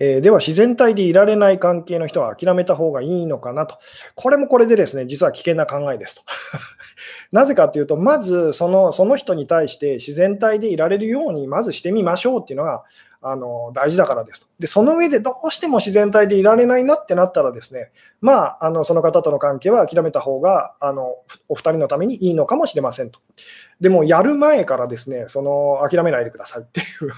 [0.00, 3.78] えー、では、自然体でいられない関係の人は諦めた方がいいのかなと。
[4.14, 6.22] これもこれでですね、実は危険な考えですと。
[7.32, 12.84] なぜかというと、まずそのその人に対して自然体でいられるように、まずしてみましょうっていうのが
[13.20, 14.46] あの大事だからですと。
[14.58, 17.90] で、その上でどうしても自然体でいられないなってなったらですね、
[18.22, 21.16] まあ、あのその方との関係は諦めた方があの
[21.48, 23.20] お二人のためにいいのかもしれませんと。
[23.80, 27.12] でも、やる前からですね、その諦めないでくださいっていう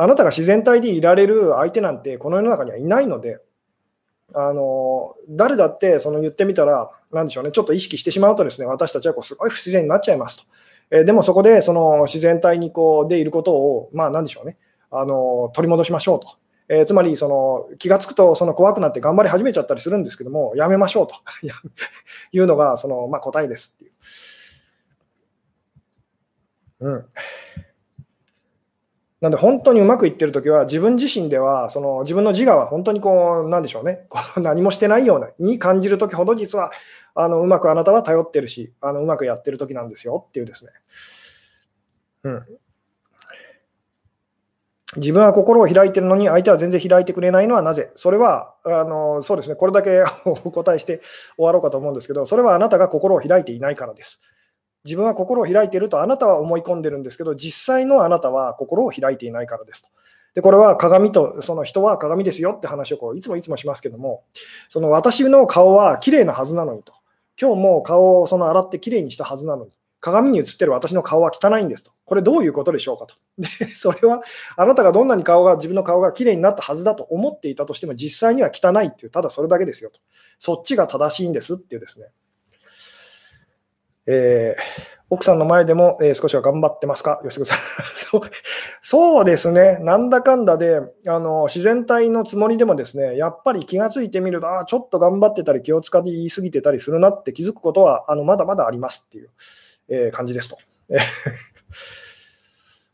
[0.00, 3.38] あなたが自然体でいられる相手なんてこの世の中にはいないので、
[4.32, 10.44] あの誰だってその言ってみたら、なでしょうね、ちょっと意識してしまうとですね、私たちはこうすごい不自然になっちゃいますと。
[10.90, 14.56] えでもそこでその自然体にこうでいることを、まあ、なんでしょうね、
[14.90, 16.28] あの取り戻しましょうと。
[16.70, 21.16] えー、つまりその気がつくとその怖くなって頑張り始めちゃったりするんですけども、やめましょうと
[22.32, 23.88] いうのがその、まあ、答えですってい
[26.80, 26.88] う。
[26.88, 27.04] うん。
[29.20, 36.70] なんで本当にうまくいってるときは、自分自身では、その自分の自我は本当にこう、なんでしょうね、こう 何もしてないようなに感じるときほど、実は
[37.14, 40.70] あのうまくあなたは頼ってるし、あのうまくやってるときなんですよっていうですね。
[42.24, 42.46] うん。
[44.96, 47.92] 自分は心を開いてるのに、相手は全然開いてくれないのはなぜ？
[47.96, 51.00] それは、あのそうですね、これだけ お答えして
[51.36, 54.20] 終わろうかと思うんですけど、それはあなたが心を開いていないからです。
[54.84, 59.88] 自分は心を開いているとあなたは思い込んでるんですけど、実際のあなたは心を開いていないからですと。
[60.34, 64.22] で、これは鏡と、その人は鏡ですよって話をこういつもいつもしますけども、
[64.68, 66.94] その私の顔は綺麗なはずなのにと。
[67.40, 71.92] 今日も顔をその洗って綺麗にしたはずなのに、鏡に映ってる私の顔は汚いんですと。
[72.04, 73.14] これどういうことでしょうかと。
[73.38, 74.22] で、それは
[74.56, 80.00] あなたがどんなに顔が、自分の顔が綺麗になったはずだと思っていたとしても、実際には汚いっていう、ただそれだけですよと。
[80.38, 82.06] そっちが正しいんですっていうですね。
[84.10, 87.20] えー奥さんの前でも、えー、少しは頑張ってますか？
[87.24, 88.20] 吉子さん そう。
[88.80, 89.78] そうですね。
[89.80, 99.30] なんだかんだで、あの、自然体のつもりでもですね、やっぱり気がついてみると、ああちょっと頑張ってたり気を使って言い過ぎてたりするなって気づくことは、あの、まだまだありますっていう、
[99.88, 100.58] えー、感じですと。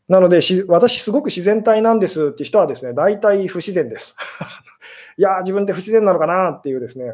[0.09, 0.39] なので
[0.69, 4.15] 私、すごく自然体なんですって人はですね、大体不自然です。
[5.19, 7.13] いや自分って不自然なのかなっていうですね、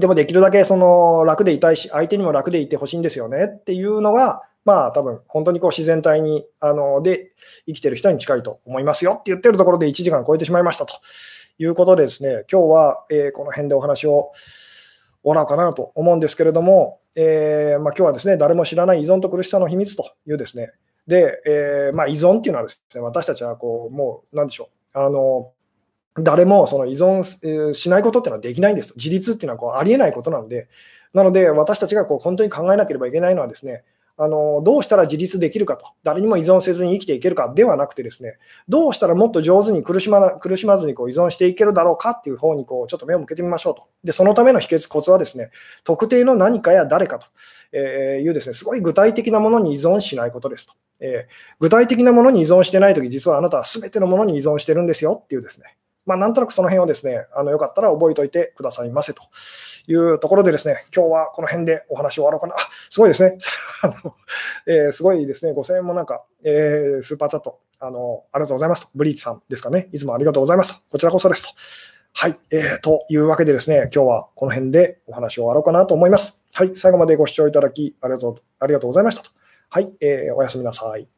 [0.00, 3.46] でもできるだけその楽でいたいし、相手にも楽でいてほしいんですよね。
[3.46, 7.32] っていうのが、まあ多分本当にこう自然体にあので
[7.66, 9.12] 生きてる人に近いと思いますよ。
[9.12, 10.86] って言ってるところで1時間超えてしまいました。
[10.86, 10.94] と
[11.58, 14.32] いうことでですね、今日は、えこの辺でお話を
[15.22, 20.70] 終わろうかなと思うんですけれども、えー、まあ、今日はですね、誰も知らない依存と苦しさの秘密というですね、
[21.06, 25.52] で、えー、まあ、依存っていうのはですね、私たちはこう、もう、なんでしょう、あの、
[26.18, 28.94] 誰もその依存しないことっていうのはできないんです。
[28.96, 30.68] 自立っていうのはこうありえないことなので、
[31.12, 33.84] なので私たちがこう本当に考えなければいけないのはですね、
[34.18, 43.82] あのどうしたら自立できるかと、誰にも依存せずに生きていけるかではなくてですね、どうしたらもっと上手に苦しま苦しまずにこう依存していけるだろうかっていう方にこうちょっと目を向けてみましょうと。
[44.04, 45.50] で、そのための秘訣、コツはですね、
[45.84, 50.72] 特定の何かや誰かというですね、すごい具体的なものに依存しないことですと。
[51.00, 55.76] えー、具体的なものに依存してないとき、実はあなたは全てのものに依存してるんですよっていうですね、
[56.06, 59.22] まあ、なんとなくその辺をですね、あのよかったら覚えておいてくださいませと
[59.88, 62.54] いうところでですね、今日はこの辺でお話を終わろうかな。
[62.54, 63.38] あ、すごいですね。
[63.82, 64.14] あの
[64.66, 65.52] えー、すごいですね。
[65.52, 68.90] 5000円もなんか、えー、スーパーチャット、あの、ありがとうございますと。
[68.94, 69.88] ブリーチさんですかね。
[69.92, 70.80] いつもありがとうございますと。
[70.90, 71.48] こちらこそですと。
[72.12, 72.38] はい。
[72.50, 76.38] えー、というわけでですね、今日はこの辺でお話を終わろうかなと思います。
[76.54, 76.76] はい。
[76.76, 79.30] 最後までご視聴いただきありがとうありがとうございましたと。
[79.70, 79.92] はい。
[80.00, 81.08] えー、おやすみなさい。